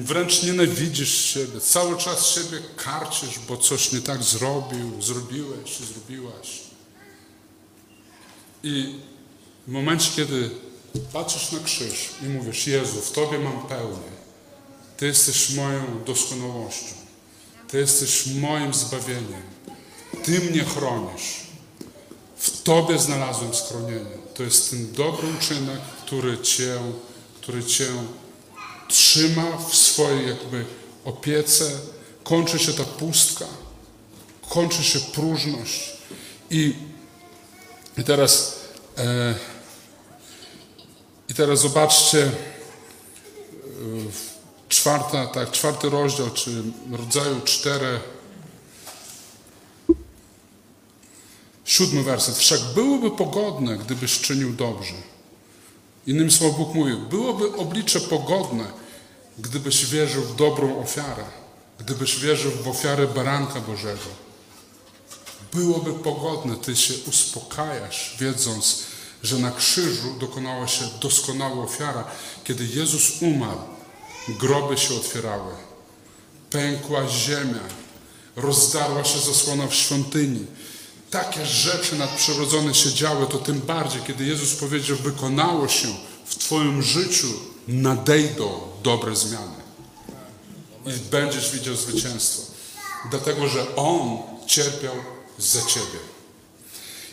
wręcz 0.01 0.43
nienawidzisz 0.43 1.25
siebie, 1.25 1.62
cały 1.62 1.98
czas 1.98 2.27
siebie 2.27 2.60
karcisz, 2.77 3.39
bo 3.48 3.57
coś 3.57 3.91
nie 3.91 4.01
tak 4.01 4.24
zrobił, 4.24 5.01
zrobiłeś, 5.01 5.77
zrobiłaś. 5.77 6.62
I 8.63 8.96
w 9.67 9.72
momencie, 9.72 10.12
kiedy 10.15 10.50
patrzysz 11.13 11.51
na 11.51 11.60
krzyż 11.60 12.10
i 12.22 12.25
mówisz, 12.25 12.67
Jezu, 12.67 13.01
w 13.01 13.12
Tobie 13.12 13.39
mam 13.39 13.67
pełnię, 13.67 14.17
Ty 14.98 15.05
jesteś 15.05 15.50
moją 15.50 16.03
doskonałością, 16.05 16.96
Ty 17.67 17.77
jesteś 17.77 18.25
moim 18.25 18.74
zbawieniem, 18.74 19.43
Ty 20.24 20.39
mnie 20.39 20.63
chronisz, 20.63 21.47
w 22.38 22.62
Tobie 22.63 23.00
znalazłem 23.00 23.53
schronienie. 23.53 24.17
To 24.34 24.44
jest 24.44 24.70
ten 24.70 24.94
dobry 24.94 25.27
uczynek, 25.39 25.79
który 26.06 26.38
Cię 26.38 26.79
który 27.48 27.63
Cię 27.63 27.88
trzyma 28.88 29.58
w 29.70 29.75
swojej 29.75 30.27
jakby 30.27 30.65
opiece, 31.06 31.72
kończy 32.24 32.60
się 32.60 32.74
ta 32.74 32.84
pustka, 32.84 33.46
kończy 34.50 34.84
się 34.84 35.00
próżność. 35.00 35.91
I, 36.50 36.75
i 37.98 38.03
teraz 38.03 38.60
e, 38.98 39.36
i 41.29 41.34
teraz 41.34 41.60
zobaczcie 41.60 42.24
e, 42.24 42.32
czwarta, 44.70 45.27
tak, 45.27 45.51
czwarty 45.51 45.89
rozdział, 45.89 46.29
czy 46.29 46.63
rodzaju 46.91 47.41
cztery, 47.41 48.00
siódmy 51.77 52.03
werset. 52.03 52.38
Wszak 52.38 52.62
byłoby 52.75 53.12
pogodne, 53.12 53.77
gdybyś 53.77 54.19
czynił 54.19 54.53
dobrze. 54.53 54.93
Innymi 56.07 56.31
słowy 56.31 56.57
Bóg 56.57 56.74
mówi, 56.74 56.93
byłoby 57.10 57.55
oblicze 57.55 58.01
pogodne, 58.01 58.65
gdybyś 59.39 59.86
wierzył 59.86 60.24
w 60.24 60.36
dobrą 60.36 60.79
ofiarę, 60.79 61.24
gdybyś 61.79 62.19
wierzył 62.19 62.51
w 62.51 62.67
ofiarę 62.67 63.07
baranka 63.07 63.62
Bożego. 63.62 64.10
Byłoby 65.53 65.93
pogodne, 65.93 66.55
ty 66.55 66.75
się 66.75 66.93
uspokajasz, 67.07 68.15
wiedząc, 68.19 68.84
że 69.24 69.39
na 69.39 69.51
krzyżu 69.51 70.19
dokonała 70.19 70.67
się 70.67 70.86
doskonała 71.01 71.63
ofiara. 71.63 72.03
Kiedy 72.43 72.65
Jezus 72.65 73.22
umarł, 73.22 73.62
groby 74.39 74.77
się 74.77 74.96
otwierały, 74.96 75.53
pękła 76.50 77.07
ziemia, 77.10 77.63
rozdarła 78.36 79.03
się 79.03 79.19
zasłona 79.19 79.67
w 79.67 79.75
świątyni. 79.75 80.46
Takie 81.12 81.46
rzeczy 81.46 81.96
nadprzyrodzone 81.96 82.74
się 82.74 82.94
działy, 82.94 83.28
to 83.28 83.38
tym 83.38 83.60
bardziej, 83.60 84.02
kiedy 84.02 84.26
Jezus 84.26 84.56
powiedział, 84.56 84.98
wykonało 84.98 85.68
się 85.68 85.88
w 86.26 86.36
Twoim 86.36 86.84
życiu, 86.84 87.28
nadejdą 87.68 88.62
dobre 88.84 89.16
zmiany. 89.16 89.58
I 90.86 90.92
będziesz 91.12 91.52
widział 91.52 91.76
zwycięstwo. 91.76 92.42
Dlatego, 93.12 93.48
że 93.48 93.76
On 93.76 94.18
cierpiał 94.48 94.96
za 95.38 95.62
Ciebie. 95.62 96.00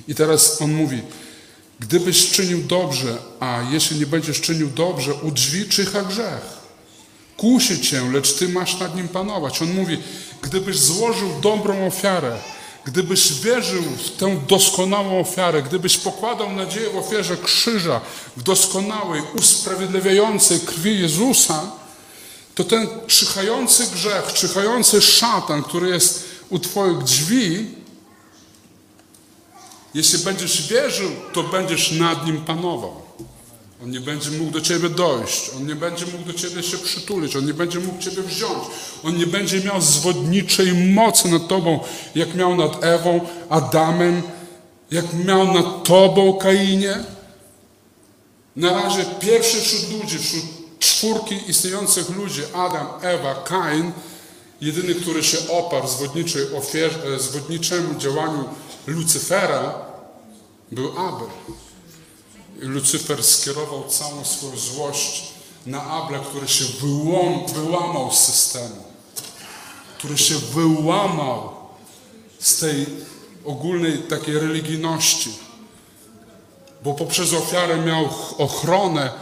I 0.09 0.15
teraz 0.15 0.63
On 0.63 0.73
mówi, 0.75 1.03
gdybyś 1.81 2.31
czynił 2.31 2.63
dobrze, 2.63 3.19
a 3.41 3.63
jeśli 3.71 3.99
nie 3.99 4.07
będziesz 4.07 4.41
czynił 4.41 4.71
dobrze, 4.71 5.15
u 5.15 5.31
drzwi 5.31 5.69
czyha 5.69 6.03
grzech. 6.03 6.65
Kusi 7.37 7.81
Cię, 7.81 8.11
lecz 8.13 8.33
Ty 8.33 8.49
masz 8.49 8.79
nad 8.81 8.97
nim 8.97 9.09
panować. 9.09 9.63
On 9.63 9.75
mówi, 9.75 9.99
gdybyś 10.43 10.79
złożył 10.79 11.41
dobrą 11.41 11.87
ofiarę, 11.87 12.39
gdybyś 12.85 13.33
wierzył 13.33 13.83
w 13.83 14.11
tę 14.11 14.41
doskonałą 14.49 15.21
ofiarę, 15.21 15.63
gdybyś 15.63 15.97
pokładał 15.97 16.53
nadzieję 16.53 16.91
w 16.91 16.97
ofierze 16.97 17.37
krzyża, 17.37 18.01
w 18.37 18.43
doskonałej, 18.43 19.23
usprawiedliwiającej 19.39 20.61
krwi 20.61 21.01
Jezusa, 21.01 21.71
to 22.55 22.65
ten 22.65 22.89
czyhający 23.07 23.87
grzech, 23.87 24.33
czyhający 24.33 25.03
szatan, 25.03 25.63
który 25.63 25.89
jest 25.89 26.25
u 26.51 26.59
Twoich 26.59 26.99
drzwi, 26.99 27.75
jeśli 29.95 30.19
będziesz 30.19 30.69
wierzył, 30.69 31.11
to 31.33 31.43
będziesz 31.43 31.93
nad 31.93 32.27
nim 32.27 32.45
panował. 32.45 33.04
On 33.83 33.91
nie 33.91 34.01
będzie 34.01 34.31
mógł 34.31 34.51
do 34.51 34.61
ciebie 34.61 34.89
dojść, 34.89 35.51
on 35.57 35.67
nie 35.67 35.75
będzie 35.75 36.07
mógł 36.07 36.25
do 36.25 36.33
ciebie 36.33 36.63
się 36.63 36.79
przytulić, 36.79 37.37
on 37.37 37.47
nie 37.47 37.55
będzie 37.55 37.81
mógł 37.81 38.03
ciebie 38.03 38.23
wziąć, 38.23 38.65
on 39.05 39.17
nie 39.17 39.27
będzie 39.27 39.61
miał 39.61 39.81
zwodniczej 39.81 40.73
mocy 40.73 41.29
nad 41.29 41.49
tobą, 41.49 41.81
jak 42.15 42.35
miał 42.35 42.57
nad 42.57 42.85
Ewą, 42.85 43.21
Adamem, 43.49 44.23
jak 44.91 45.05
miał 45.25 45.55
nad 45.55 45.85
tobą, 45.85 46.33
Kainie. 46.33 47.05
Na 48.57 48.83
razie 48.83 49.05
pierwszy 49.21 49.61
wśród 49.61 50.03
ludzi, 50.03 50.19
wśród 50.19 50.45
czwórki 50.79 51.51
istniejących 51.51 52.11
ludzi, 52.17 52.43
Adam, 52.55 52.87
Ewa, 53.03 53.35
Kain, 53.35 53.93
jedyny, 54.61 54.95
który 54.95 55.23
się 55.25 55.39
oparł 55.49 55.89
zwodniczej 55.89 56.43
ofierze, 56.57 57.21
zwodniczemu 57.21 57.99
działaniu 57.99 58.45
Lucyfera, 58.87 59.75
był 60.73 60.99
Abel. 60.99 61.29
Lucyfer 62.59 63.25
skierował 63.25 63.89
całą 63.89 64.25
swoją 64.25 64.57
złość 64.57 65.23
na 65.67 65.83
Abla, 65.83 66.19
który 66.19 66.49
się 66.49 66.65
wyłam, 66.65 67.47
wyłamał 67.47 68.13
z 68.13 68.19
systemu, 68.19 68.85
który 69.99 70.19
się 70.19 70.35
wyłamał 70.35 71.51
z 72.41 72.59
tej 72.59 72.87
ogólnej 73.45 73.99
takiej 73.99 74.39
religijności, 74.39 75.33
bo 76.83 76.95
poprzez 76.95 77.33
ofiarę 77.33 77.77
miał 77.77 78.09
ochronę. 78.39 79.13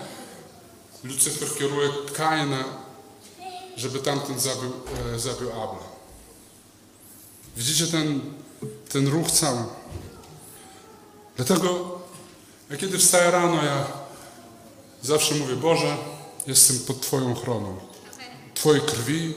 Lucyfer 1.04 1.48
kieruje 1.58 1.88
Kaina, 2.14 2.64
żeby 3.76 3.98
tamten 3.98 4.40
zabił, 4.40 4.72
e, 5.14 5.18
zabił 5.18 5.50
Abla. 5.50 5.92
Widzicie 7.56 7.86
ten, 7.86 8.20
ten 8.88 9.08
ruch 9.08 9.30
cały. 9.30 9.64
Dlatego, 11.36 11.91
jak 12.72 12.80
kiedy 12.80 12.98
wstaję 12.98 13.30
rano, 13.30 13.64
ja 13.64 13.86
zawsze 15.02 15.34
mówię, 15.34 15.56
Boże, 15.56 15.96
jestem 16.46 16.78
pod 16.78 17.00
Twoją 17.00 17.32
ochroną. 17.32 17.76
Twojej 18.54 18.82
krwi. 18.82 19.34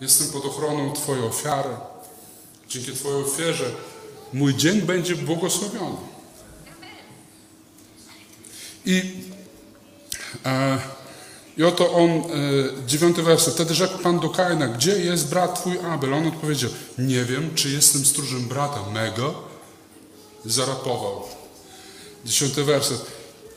Jestem 0.00 0.28
pod 0.28 0.44
ochroną 0.44 0.92
Twojej 0.92 1.24
ofiary. 1.24 1.76
Dzięki 2.68 2.92
Twojej 2.92 3.22
ofierze 3.22 3.70
mój 4.32 4.54
dzień 4.54 4.82
będzie 4.82 5.16
błogosławiony. 5.16 5.96
I, 8.86 9.14
e, 10.46 10.78
i 11.56 11.64
oto 11.64 11.92
on, 11.92 12.10
e, 12.10 12.24
dziewiąty 12.86 13.22
werset. 13.22 13.54
Wtedy 13.54 13.74
rzekł 13.74 13.98
Pan 13.98 14.20
do 14.20 14.28
Kaina, 14.30 14.68
gdzie 14.68 14.98
jest 14.98 15.28
brat 15.28 15.60
Twój 15.60 15.78
Abel? 15.78 16.14
On 16.14 16.26
odpowiedział, 16.26 16.70
nie 16.98 17.24
wiem, 17.24 17.54
czy 17.54 17.70
jestem 17.70 18.04
stróżem 18.04 18.48
brata 18.48 18.90
mego, 18.90 19.47
zarapował. 20.44 21.22
Dziesiąty 22.24 22.64
werset. 22.64 23.06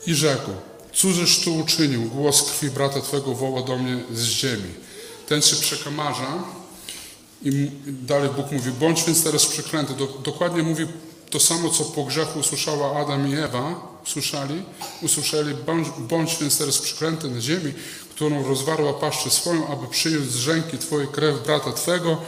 I 0.06 0.14
rzekł, 0.14 0.50
cóżeś 0.92 1.40
tu 1.40 1.56
uczynił? 1.56 2.02
Głos 2.02 2.42
krwi 2.42 2.70
brata 2.70 3.00
Twego 3.00 3.34
woła 3.34 3.62
do 3.62 3.78
mnie 3.78 4.04
z 4.12 4.22
ziemi. 4.24 4.74
Ten 5.28 5.42
się 5.42 5.56
przekomarza 5.56 6.44
i 7.42 7.70
dalej 7.86 8.30
Bóg 8.36 8.52
mówi, 8.52 8.70
bądź 8.70 9.04
więc 9.04 9.24
teraz 9.24 9.46
przeklęty. 9.46 9.94
dokładnie 10.24 10.62
mówi 10.62 10.86
to 11.30 11.40
samo, 11.40 11.70
co 11.70 11.84
po 11.84 12.04
grzechu 12.04 12.38
usłyszała 12.38 13.00
Adam 13.00 13.28
i 13.28 13.34
Ewa. 13.34 13.92
Usłyszeli? 14.04 14.62
Usłyszeli, 15.02 15.54
bądź, 15.54 15.88
bądź 15.98 16.36
więc 16.40 16.58
teraz 16.58 16.78
przeklęty 16.78 17.28
na 17.28 17.40
ziemi, 17.40 17.72
którą 18.10 18.48
rozwarła 18.48 18.92
paszczę 18.92 19.30
swoją, 19.30 19.68
aby 19.68 19.86
przyjąć 19.86 20.30
z 20.30 20.48
ręki 20.48 20.78
Twojej 20.78 21.08
krew 21.08 21.42
brata 21.42 21.72
Twego, 21.72 22.20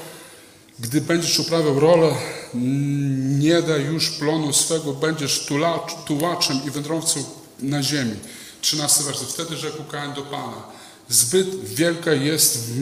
gdy 0.79 1.01
będziesz 1.01 1.39
uprawiał 1.39 1.81
rolę, 1.81 2.15
nie 3.39 3.63
da 3.63 3.77
już 3.77 4.11
plonu 4.11 4.53
swego, 4.53 4.93
będziesz 4.93 5.47
tułaczem 6.07 6.61
i 6.67 6.71
wędrowcą 6.71 7.25
na 7.61 7.83
ziemi. 7.83 8.17
13 8.61 9.05
werset. 9.05 9.29
Wtedy 9.29 9.57
rzekł 9.57 9.85
Kain 9.85 10.13
do 10.13 10.23
Pana, 10.23 10.63
zbyt 11.09 11.65
wielka 11.65 12.13
jest 12.13 12.73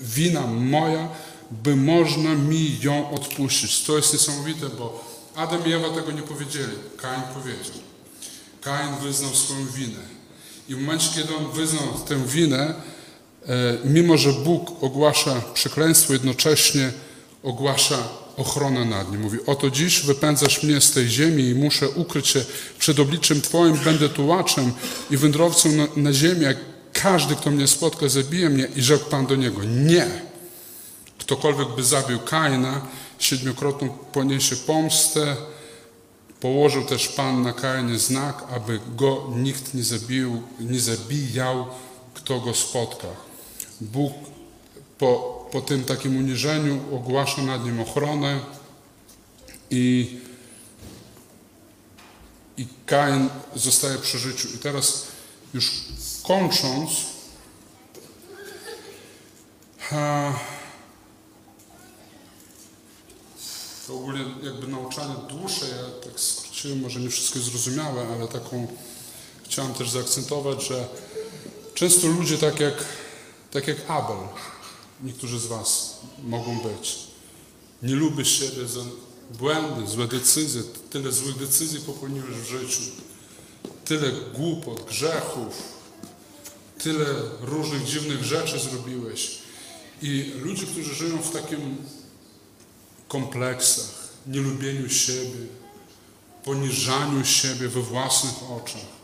wina 0.00 0.46
moja, 0.46 1.08
by 1.50 1.76
można 1.76 2.34
mi 2.34 2.78
ją 2.80 3.10
odpuścić. 3.10 3.82
To 3.82 3.96
jest 3.96 4.12
niesamowite, 4.12 4.68
bo 4.68 5.04
Adam 5.34 5.66
i 5.66 5.72
Ewa 5.72 5.90
tego 5.90 6.12
nie 6.12 6.22
powiedzieli. 6.22 6.72
Kain 6.96 7.22
powiedział. 7.34 7.74
Kain 8.60 8.94
wyznał 9.02 9.34
swoją 9.34 9.66
winę. 9.66 10.16
I 10.68 10.74
w 10.74 10.80
momencie, 10.80 11.08
kiedy 11.14 11.36
on 11.36 11.52
wyznał 11.52 11.82
tę 12.08 12.26
winę, 12.26 12.74
e, 13.46 13.78
mimo 13.84 14.16
że 14.16 14.32
Bóg 14.32 14.84
ogłasza 14.84 15.42
przekleństwo, 15.54 16.12
jednocześnie 16.12 16.92
ogłasza 17.46 17.98
ochronę 18.36 18.84
nad 18.84 19.12
nim. 19.12 19.20
Mówi, 19.20 19.38
oto 19.46 19.70
dziś 19.70 20.00
wypędzasz 20.00 20.62
mnie 20.62 20.80
z 20.80 20.90
tej 20.90 21.08
ziemi 21.08 21.48
i 21.48 21.54
muszę 21.54 21.88
ukryć 21.88 22.26
się 22.28 22.44
przed 22.78 22.98
obliczem 22.98 23.42
Twoim, 23.42 23.78
będę 23.84 24.08
tułaczem 24.08 24.72
i 25.10 25.16
wędrowcą 25.16 25.72
na, 25.72 25.86
na 25.96 26.12
ziemi, 26.12 26.42
jak 26.42 26.56
każdy, 26.92 27.36
kto 27.36 27.50
mnie 27.50 27.66
spotka, 27.66 28.08
zabije 28.08 28.50
mnie. 28.50 28.68
I 28.76 28.82
rzekł 28.82 29.10
Pan 29.10 29.26
do 29.26 29.36
niego, 29.36 29.64
nie. 29.64 30.06
Ktokolwiek 31.18 31.68
by 31.76 31.84
zabił 31.84 32.18
Kaina, 32.18 32.80
siedmiokrotną 33.18 33.88
poniesie 33.88 34.56
pomstę. 34.56 35.36
Położył 36.40 36.84
też 36.84 37.08
Pan 37.08 37.42
na 37.42 37.52
Kainie 37.52 37.98
znak, 37.98 38.44
aby 38.56 38.80
go 38.96 39.30
nikt 39.36 39.74
nie 39.74 39.82
zabił, 39.82 40.42
nie 40.60 40.80
zabijał, 40.80 41.66
kto 42.14 42.40
go 42.40 42.54
spotka. 42.54 43.08
Bóg 43.80 44.12
po 44.98 45.35
po 45.52 45.60
tym 45.60 45.84
takim 45.84 46.16
uniżeniu 46.16 46.80
ogłasza 46.96 47.42
nad 47.42 47.64
nim 47.64 47.80
ochronę 47.80 48.40
i, 49.70 50.18
i 52.56 52.66
Kain 52.86 53.28
zostaje 53.54 53.98
przy 53.98 54.18
życiu. 54.18 54.48
I 54.54 54.58
teraz 54.58 55.06
już 55.54 55.84
kończąc, 56.22 56.90
to 63.86 63.94
ogólnie 63.94 64.24
jakby 64.42 64.66
nauczanie 64.66 65.14
dłuższe, 65.28 65.68
ja 65.68 66.10
tak 66.10 66.20
skróciłem, 66.20 66.80
może 66.80 67.00
nie 67.00 67.10
wszystko 67.10 67.38
zrozumiałe, 67.38 68.06
ale 68.08 68.28
taką 68.28 68.66
chciałem 69.44 69.74
też 69.74 69.90
zaakcentować, 69.90 70.68
że 70.68 70.88
często 71.74 72.06
ludzie 72.06 72.38
tak 72.38 72.60
jak, 72.60 72.84
tak 73.50 73.68
jak 73.68 73.76
Abel, 73.88 74.16
niektórzy 75.02 75.38
z 75.38 75.46
Was 75.46 76.00
mogą 76.24 76.58
być, 76.58 76.98
nie 77.82 77.94
lubię 77.94 78.24
siebie 78.24 78.68
za 78.68 78.80
błędy, 79.38 79.86
złe 79.86 80.06
decyzje, 80.08 80.62
tyle 80.90 81.12
złych 81.12 81.36
decyzji 81.36 81.80
popełniłeś 81.80 82.36
w 82.36 82.48
życiu, 82.48 82.80
tyle 83.84 84.12
głupot, 84.34 84.84
grzechów, 84.88 85.62
tyle 86.78 87.06
różnych 87.40 87.84
dziwnych 87.84 88.24
rzeczy 88.24 88.58
zrobiłeś. 88.60 89.38
I 90.02 90.32
ludzie, 90.42 90.66
którzy 90.66 90.94
żyją 90.94 91.18
w 91.18 91.30
takim 91.30 91.76
kompleksach, 93.08 94.08
nielubieniu 94.26 94.88
siebie, 94.90 95.46
poniżaniu 96.44 97.24
siebie 97.24 97.68
we 97.68 97.80
własnych 97.80 98.50
oczach, 98.50 98.96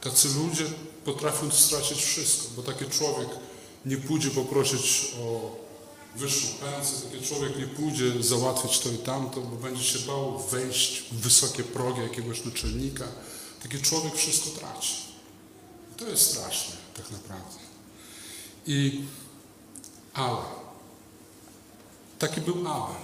tacy 0.00 0.28
ludzie 0.28 0.64
potrafią 1.04 1.50
stracić 1.50 2.02
wszystko, 2.02 2.48
bo 2.56 2.62
taki 2.62 2.84
człowiek 2.84 3.28
nie 3.86 3.96
pójdzie 3.96 4.30
poprosić 4.30 5.12
o 5.20 5.56
wyższą 6.16 6.48
pensję, 6.48 7.10
taki 7.10 7.26
człowiek 7.26 7.58
nie 7.58 7.66
pójdzie 7.66 8.22
załatwić 8.22 8.78
to 8.78 8.92
i 8.92 8.98
tamto, 8.98 9.40
bo 9.40 9.56
będzie 9.56 9.84
się 9.84 9.98
bał 9.98 10.38
wejść 10.38 11.02
w 11.12 11.20
wysokie 11.20 11.62
progi 11.62 12.00
jakiegoś 12.00 12.44
naczelnika. 12.44 13.04
Taki 13.62 13.78
człowiek 13.78 14.14
wszystko 14.14 14.60
traci. 14.60 14.94
To 15.96 16.08
jest 16.08 16.30
straszne, 16.30 16.76
tak 16.96 17.10
naprawdę. 17.10 17.58
I 18.66 19.02
ale 20.14 20.36
taki 22.18 22.40
był 22.40 22.68
Abel. 22.68 22.96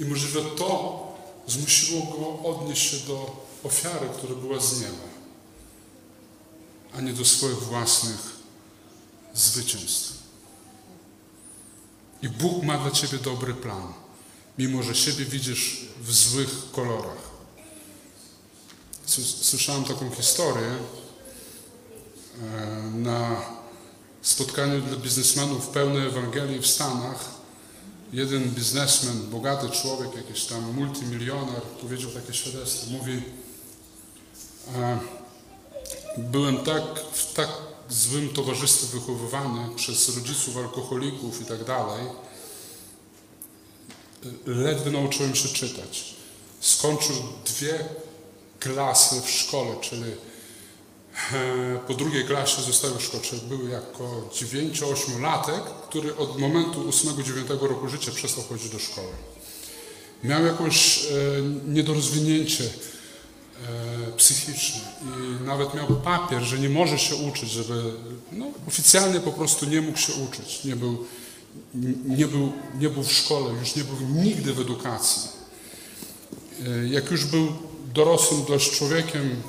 I 0.00 0.04
możliwe 0.04 0.40
to 0.58 1.00
zmusiło 1.46 2.02
go 2.02 2.48
odnieść 2.48 2.90
się 2.90 2.96
do 2.96 3.46
ofiary, 3.64 4.08
która 4.18 4.34
była 4.34 4.60
z 4.60 4.80
nieba, 4.80 5.08
a 6.92 7.00
nie 7.00 7.12
do 7.12 7.24
swoich 7.24 7.58
własnych 7.62 8.33
zwycięstw. 9.34 10.12
I 12.22 12.28
Bóg 12.28 12.62
ma 12.62 12.78
dla 12.78 12.90
ciebie 12.90 13.18
dobry 13.18 13.54
plan, 13.54 13.92
mimo 14.58 14.82
że 14.82 14.94
siebie 14.94 15.24
widzisz 15.24 15.80
w 16.00 16.12
złych 16.12 16.50
kolorach. 16.72 17.34
Słyszałem 19.40 19.84
taką 19.84 20.10
historię 20.10 20.70
e, 22.42 22.90
na 22.94 23.36
spotkaniu 24.22 24.80
dla 24.80 24.96
biznesmenów 24.96 25.68
pełnej 25.68 26.06
Ewangelii 26.06 26.60
w 26.60 26.66
Stanach. 26.66 27.34
Jeden 28.12 28.50
biznesmen, 28.50 29.30
bogaty 29.30 29.70
człowiek, 29.70 30.16
jakiś 30.16 30.44
tam 30.44 30.72
multimilioner, 30.72 31.62
powiedział 31.62 32.10
takie 32.10 32.34
świadectwo. 32.34 32.90
Mówi, 32.90 33.22
e, 34.74 34.98
byłem 36.18 36.56
tak 36.56 36.82
w 37.12 37.34
tak 37.34 37.48
złym 37.88 38.28
towarzystwie 38.28 38.86
wychowywany 38.86 39.74
przez 39.76 40.16
rodziców 40.16 40.56
alkoholików 40.56 41.42
i 41.42 41.44
tak 41.44 41.64
dalej, 41.64 42.06
ledwie 44.46 44.90
nauczyłem 44.90 45.34
się 45.34 45.48
czytać. 45.48 46.14
Skończył 46.60 47.16
dwie 47.46 47.84
klasy 48.60 49.20
w 49.20 49.30
szkole, 49.30 49.76
czyli 49.80 50.02
e, 51.32 51.78
po 51.86 51.94
drugiej 51.94 52.24
klasie 52.24 52.62
zostały 52.62 52.98
w 52.98 53.02
szkole, 53.02 53.22
czyli 53.22 53.42
był 53.42 53.68
jako 53.68 54.28
9-8 54.32 55.20
latek, 55.20 55.64
który 55.88 56.16
od 56.16 56.38
momentu 56.38 56.90
8-9 56.90 57.68
roku 57.68 57.88
życia 57.88 58.12
przestał 58.12 58.44
chodzić 58.44 58.70
do 58.70 58.78
szkoły. 58.78 59.12
Miał 60.24 60.44
jakieś 60.46 61.04
e, 61.04 61.10
niedorozwinięcie 61.66 62.70
e, 64.08 64.12
psychiczne 64.12 64.80
i 65.04 65.44
nawet 65.44 65.74
miał 65.74 65.86
papier, 65.86 66.42
że 66.42 66.58
nie 66.58 66.68
może 66.68 66.98
się 66.98 67.16
uczyć, 67.16 67.50
żeby 67.50 67.82
no, 68.32 68.46
oficjalnie 68.68 69.20
po 69.20 69.32
prostu 69.32 69.66
nie 69.66 69.80
mógł 69.80 69.98
się 69.98 70.12
uczyć. 70.12 70.64
Nie 70.64 70.76
był, 70.76 71.04
nie, 72.04 72.26
był, 72.26 72.52
nie 72.78 72.90
był 72.90 73.02
w 73.02 73.12
szkole, 73.12 73.54
już 73.60 73.76
nie 73.76 73.84
był 73.84 73.96
nigdy 74.08 74.52
w 74.54 74.60
edukacji. 74.60 75.22
E, 76.66 76.88
jak 76.88 77.10
już 77.10 77.24
był 77.24 77.52
dorosłym 77.94 78.44
dość 78.44 78.70
człowiekiem, 78.70 79.42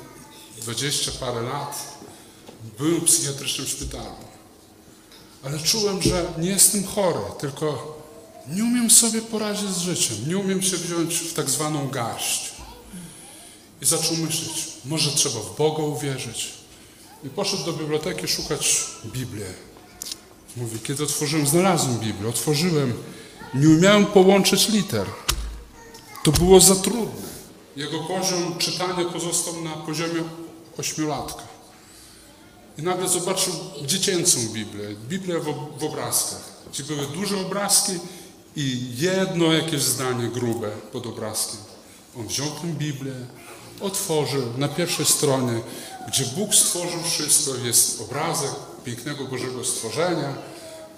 20 0.62 1.12
parę 1.20 1.42
lat, 1.42 1.98
byłem 2.78 3.00
w 3.00 3.04
psychiatrycznym 3.04 3.66
szpitalu. 3.66 4.26
Ale 5.44 5.58
czułem, 5.58 6.02
że 6.02 6.32
nie 6.38 6.48
jestem 6.48 6.84
chory, 6.84 7.20
tylko 7.38 7.96
nie 8.48 8.64
umiem 8.64 8.90
sobie 8.90 9.22
poradzić 9.22 9.70
z 9.70 9.78
życiem, 9.78 10.16
nie 10.28 10.38
umiem 10.38 10.62
się 10.62 10.76
wziąć 10.76 11.14
w 11.14 11.34
tak 11.34 11.50
zwaną 11.50 11.88
garść. 11.88 12.55
I 13.82 13.86
zaczął 13.86 14.16
myśleć, 14.16 14.68
może 14.84 15.10
trzeba 15.10 15.40
w 15.40 15.56
Boga 15.56 15.82
uwierzyć. 15.82 16.52
I 17.24 17.28
poszedł 17.28 17.64
do 17.64 17.72
biblioteki 17.72 18.28
szukać 18.28 18.86
Biblię. 19.06 19.46
Mówi, 20.56 20.78
kiedy 20.78 21.04
otworzyłem, 21.04 21.46
znalazłem 21.46 21.98
Biblię, 21.98 22.28
otworzyłem, 22.28 22.94
nie 23.54 23.68
umiałem 23.68 24.06
połączyć 24.06 24.68
liter. 24.68 25.06
To 26.24 26.32
było 26.32 26.60
za 26.60 26.76
trudne. 26.76 27.26
Jego 27.76 27.98
poziom 27.98 28.58
czytania 28.58 29.04
pozostał 29.04 29.64
na 29.64 29.70
poziomie 29.70 30.22
ośmiolatka. 30.78 31.42
I 32.78 32.82
nagle 32.82 33.08
zobaczył 33.08 33.52
dziecięcą 33.86 34.38
Biblię, 34.52 34.96
Biblię 35.08 35.40
w, 35.40 35.78
w 35.78 35.84
obrazkach, 35.84 36.52
gdzie 36.72 36.84
były 36.84 37.06
duże 37.06 37.40
obrazki 37.40 37.92
i 38.56 38.88
jedno 38.96 39.52
jakieś 39.52 39.82
zdanie 39.82 40.28
grube 40.28 40.70
pod 40.70 41.06
obrazkiem. 41.06 41.60
On 42.18 42.26
wziął 42.26 42.46
tę 42.46 42.66
Biblię, 42.66 43.14
otworzył 43.80 44.42
na 44.58 44.68
pierwszej 44.68 45.06
stronie, 45.06 45.60
gdzie 46.08 46.24
Bóg 46.26 46.54
stworzył 46.54 47.02
wszystko, 47.02 47.54
jest 47.54 48.00
obrazek 48.00 48.50
pięknego 48.84 49.24
Bożego 49.24 49.64
stworzenia, 49.64 50.34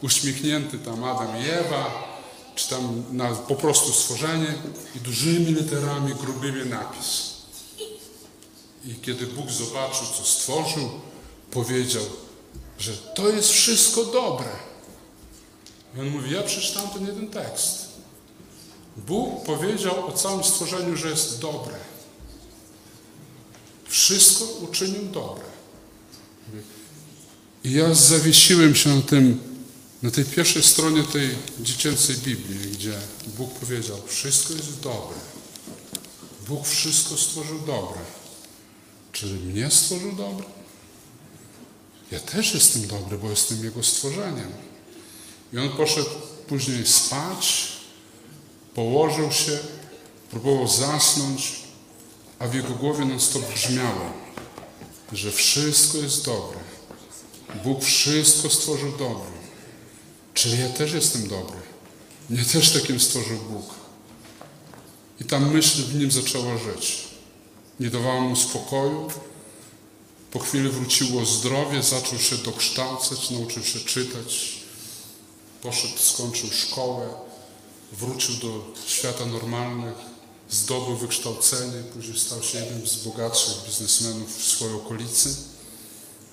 uśmiechnięty 0.03 0.79
tam 0.79 1.05
Adam 1.05 1.29
i 1.41 1.49
Ewa, 1.49 2.09
czy 2.55 2.69
tam 2.69 3.05
na 3.13 3.31
po 3.35 3.55
prostu 3.55 3.93
stworzenie 3.93 4.55
i 4.97 5.01
dużymi 5.01 5.47
literami, 5.47 6.15
grubymi 6.15 6.71
napis. 6.71 7.33
I 8.85 8.95
kiedy 8.95 9.27
Bóg 9.27 9.51
zobaczył, 9.51 10.07
co 10.17 10.25
stworzył, 10.25 10.91
powiedział, 11.51 12.03
że 12.79 12.97
to 12.97 13.29
jest 13.29 13.51
wszystko 13.51 14.05
dobre. 14.05 14.49
I 15.97 16.01
on 16.01 16.11
mówi, 16.11 16.35
ja 16.35 16.43
przeczytałem 16.43 16.91
ten 16.91 17.07
jeden 17.07 17.29
tekst. 17.29 17.89
Bóg 18.97 19.45
powiedział 19.45 20.07
o 20.07 20.13
całym 20.13 20.45
stworzeniu, 20.45 20.97
że 20.97 21.11
jest 21.11 21.41
dobre. 21.41 21.75
Wszystko 23.89 24.45
uczynił 24.45 25.03
dobre. 25.03 25.45
I 27.65 27.73
ja 27.73 27.95
zawiesiłem 27.95 28.75
się 28.75 28.97
na 28.97 29.03
tym, 29.03 29.41
na 30.03 30.11
tej 30.11 30.25
pierwszej 30.25 30.63
stronie 30.63 31.03
tej 31.03 31.31
dziecięcej 31.61 32.17
Biblii, 32.17 32.71
gdzie 32.73 32.99
Bóg 33.27 33.55
powiedział, 33.55 34.03
wszystko 34.07 34.53
jest 34.55 34.81
dobre. 34.81 35.17
Bóg 36.49 36.67
wszystko 36.67 37.17
stworzył 37.17 37.59
dobre. 37.59 38.01
Czy 39.13 39.27
mnie 39.27 39.71
stworzył 39.71 40.13
dobre? 40.13 40.45
Ja 42.13 42.21
też 42.21 42.55
jestem 42.55 42.87
dobry, 42.87 43.19
bo 43.19 43.31
jestem 43.31 43.65
Jego 43.65 43.83
stworzeniem. 43.83 44.53
I 45.53 45.59
on 45.59 45.69
poszedł 45.69 46.11
później 46.49 46.87
spać, 46.87 47.73
położył 48.75 49.33
się, 49.33 49.59
próbował 50.31 50.69
zasnąć, 50.69 51.53
a 52.39 52.47
w 52.49 52.55
jego 52.55 52.75
głowie 52.75 53.05
non 53.05 53.21
stop 53.21 53.43
brzmiało, 53.55 54.13
że 55.13 55.33
wszystko 55.33 55.99
jest 55.99 56.25
dobre. 56.25 56.59
Bóg 57.65 57.85
wszystko 57.85 58.51
stworzył 58.51 58.91
dobre. 58.91 59.39
Czyli 60.35 60.61
ja 60.61 60.69
też 60.69 60.93
jestem 60.93 61.29
dobry. 61.29 61.61
Mnie 62.31 62.45
też 62.45 62.73
takim 62.73 63.01
stworzył 63.01 63.39
Bóg. 63.39 63.65
I 65.21 65.25
ta 65.25 65.41
myśl 65.41 65.83
w 65.83 65.95
nim 65.95 66.11
zaczęła 66.11 66.59
żyć. 66.59 67.09
Nie 67.81 67.91
dawała 67.91 68.21
mu 68.21 68.37
spokoju. 68.37 69.09
Po 70.31 70.39
chwili 70.39 70.69
wróciło 70.69 71.25
zdrowie, 71.25 71.83
zaczął 71.83 72.19
się 72.19 72.37
dokształcać, 72.37 73.31
nauczył 73.31 73.65
się 73.65 73.81
czytać. 73.81 74.59
Poszedł, 75.63 75.99
skończył 75.99 76.51
szkołę, 76.53 77.09
wrócił 77.93 78.35
do 78.35 78.65
świata 78.87 79.27
normalnych, 79.27 80.08
zdobył 80.51 80.97
wykształcenie, 80.97 81.83
później 81.95 82.19
stał 82.19 82.43
się 82.43 82.59
jednym 82.59 82.87
z 82.87 82.97
bogatszych 82.97 83.55
biznesmenów 83.67 84.39
w 84.39 84.45
swojej 84.45 84.75
okolicy. 84.75 85.37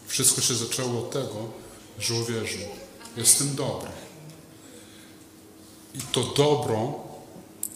Wszystko 0.08 0.41
się 0.41 0.56
zaczęło 0.56 0.99
od 0.99 1.12
tego, 1.12 1.51
że 1.99 2.13
uwierzył, 2.13 2.62
jestem 3.17 3.56
dobry. 3.56 3.91
I 5.95 6.01
to 6.01 6.23
dobro 6.23 7.04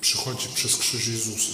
przychodzi 0.02 0.50
przez 0.50 0.78
krzyż 0.78 1.08
Jezusa. 1.08 1.52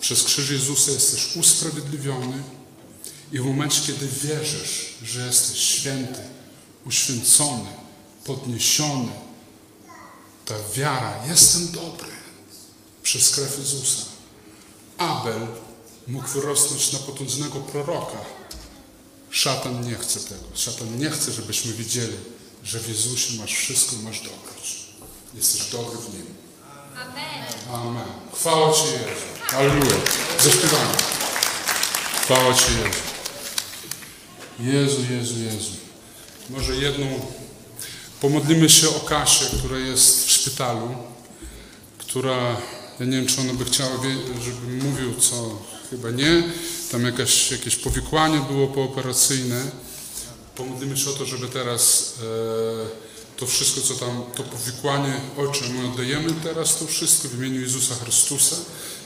Przez 0.00 0.22
krzyż 0.22 0.50
Jezusa 0.50 0.90
jesteś 0.90 1.36
usprawiedliwiony 1.36 2.42
i 3.32 3.38
w 3.38 3.44
momencie, 3.44 3.80
kiedy 3.86 4.08
wierzysz, 4.08 4.94
że 5.02 5.26
jesteś 5.26 5.58
święty, 5.58 6.20
uświęcony, 6.86 7.70
podniesiony, 8.24 9.12
ta 10.44 10.54
wiara, 10.74 11.26
jestem 11.28 11.72
dobry, 11.72 12.23
przez 13.04 13.30
krew 13.30 13.58
Jezusa. 13.58 14.02
Abel 14.98 15.46
mógł 16.06 16.28
wyrosnąć 16.28 16.92
na 16.92 16.98
potężnego 16.98 17.60
proroka. 17.60 18.18
Szatan 19.30 19.88
nie 19.88 19.94
chce 19.94 20.20
tego. 20.20 20.44
Szatan 20.54 20.98
nie 20.98 21.10
chce, 21.10 21.32
żebyśmy 21.32 21.72
widzieli, 21.72 22.16
że 22.64 22.80
w 22.80 22.88
Jezusie 22.88 23.34
masz 23.38 23.54
wszystko, 23.54 23.96
masz 23.96 24.20
dobroć. 24.20 24.84
Jesteś 25.34 25.70
dobry 25.70 25.98
w 25.98 26.14
Nim. 26.14 26.26
Amen. 26.94 27.44
Amen. 27.72 28.08
Chwała 28.34 28.72
Ci 28.72 28.84
Jezu. 28.84 29.56
Alleluja. 29.56 29.96
Zaśpiewamy. 30.44 30.94
Chwała 32.22 32.54
Ci 32.54 32.64
Jezu. 32.72 33.00
Jezu, 34.60 35.12
Jezu, 35.12 35.38
Jezu. 35.38 35.70
Może 36.50 36.76
jedną... 36.76 37.06
Pomodlimy 38.20 38.70
się 38.70 38.88
o 38.88 39.00
Kasię, 39.00 39.44
która 39.58 39.78
jest 39.78 40.26
w 40.26 40.30
szpitalu, 40.30 40.94
która... 41.98 42.56
Ja 43.00 43.06
nie 43.06 43.16
wiem, 43.16 43.26
czy 43.26 43.40
ona 43.40 43.54
by 43.54 43.64
chciała, 43.64 43.98
wie- 43.98 44.42
żebym 44.44 44.90
mówił, 44.90 45.14
co... 45.20 45.58
Chyba 45.90 46.10
nie. 46.10 46.42
Tam 46.92 47.04
jakaś, 47.04 47.50
jakieś 47.50 47.76
powikłanie 47.76 48.40
było 48.50 48.66
pooperacyjne. 48.66 49.62
Pomodlimy 50.56 50.96
się 50.96 51.10
o 51.10 51.12
to, 51.12 51.24
żeby 51.26 51.48
teraz 51.48 52.14
e, 52.22 53.36
to 53.36 53.46
wszystko, 53.46 53.80
co 53.80 53.94
tam, 53.94 54.22
to 54.36 54.42
powikłanie, 54.42 55.20
Ojcze, 55.38 55.64
my 55.68 55.88
oddajemy 55.88 56.34
teraz 56.42 56.78
to 56.78 56.86
wszystko 56.86 57.28
w 57.28 57.34
imieniu 57.34 57.60
Jezusa 57.60 57.94
Chrystusa. 57.94 58.56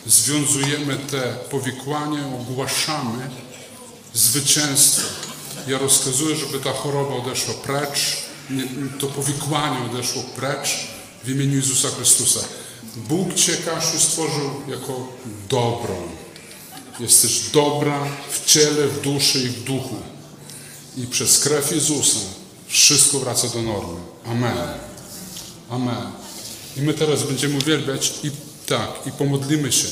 Związujemy 0.07 0.97
te 1.11 1.35
powikłanie, 1.51 2.19
ogłaszamy 2.41 3.31
zwycięstwo. 4.15 5.03
Ja 5.69 5.79
rozkazuję, 5.79 6.37
żeby 6.37 6.61
ta 6.61 6.73
choroba 6.73 7.15
odeszła 7.15 7.55
precz, 7.55 8.17
to 8.99 9.07
powikłanie 9.07 9.91
odeszło 9.91 10.23
precz 10.37 10.69
w 11.25 11.29
imieniu 11.31 11.57
Jezusa 11.57 11.89
Chrystusa. 11.91 12.41
Bóg 12.97 13.35
Cię, 13.35 13.57
Kasiu, 13.57 14.01
stworzył 14.01 14.51
jako 14.69 15.13
dobrą. 15.49 16.09
Jesteś 17.01 17.41
dobra 17.41 18.07
w 18.31 18.45
ciele, 18.45 18.89
w 18.89 19.01
duszy 19.01 19.39
i 19.39 19.49
w 19.49 19.65
duchu. 19.65 19.97
I 20.97 21.07
przez 21.07 21.39
krew 21.39 21.73
Jezusa 21.73 22.19
wszystko 22.67 23.19
wraca 23.19 23.49
do 23.49 23.63
normy. 23.63 24.01
Amen. 24.25 24.69
Amen. 25.71 26.13
I 26.77 26.81
my 26.81 26.95
teraz 26.95 27.23
będziemy 27.23 27.59
uwielbiać 27.59 28.13
i 28.23 28.31
tak, 28.67 29.07
i 29.07 29.13
pomodlimy 29.13 29.73
się. 29.73 29.89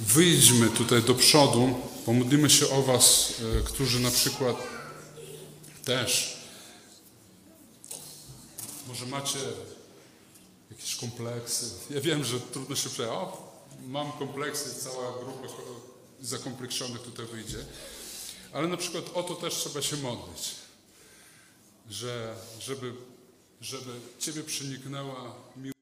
Wyjdźmy 0.00 0.68
tutaj 0.68 1.02
do 1.02 1.14
przodu, 1.14 1.74
pomodlimy 2.06 2.50
się 2.50 2.70
o 2.70 2.82
Was, 2.82 3.32
e, 3.58 3.62
którzy 3.62 4.00
na 4.00 4.10
przykład 4.10 4.56
też 5.84 6.36
może 8.88 9.06
macie 9.06 9.38
jakieś 10.78 10.96
kompleksy. 10.96 11.70
Ja 11.90 12.00
wiem, 12.00 12.24
że 12.24 12.40
trudno 12.40 12.76
się 12.76 12.90
przejąć. 12.90 13.14
O, 13.14 13.52
mam 13.86 14.12
kompleksy, 14.12 14.74
cała 14.74 15.12
grupa 15.24 15.48
zakompleksionych 16.20 17.02
tutaj 17.02 17.26
wyjdzie. 17.26 17.58
Ale 18.52 18.68
na 18.68 18.76
przykład 18.76 19.04
o 19.14 19.22
to 19.22 19.34
też 19.34 19.54
trzeba 19.54 19.82
się 19.82 19.96
modlić, 19.96 20.54
że 21.90 22.36
żeby, 22.60 22.92
żeby 23.60 23.90
Ciebie 24.18 24.42
przeniknęła 24.42 25.34
miłość. 25.56 25.77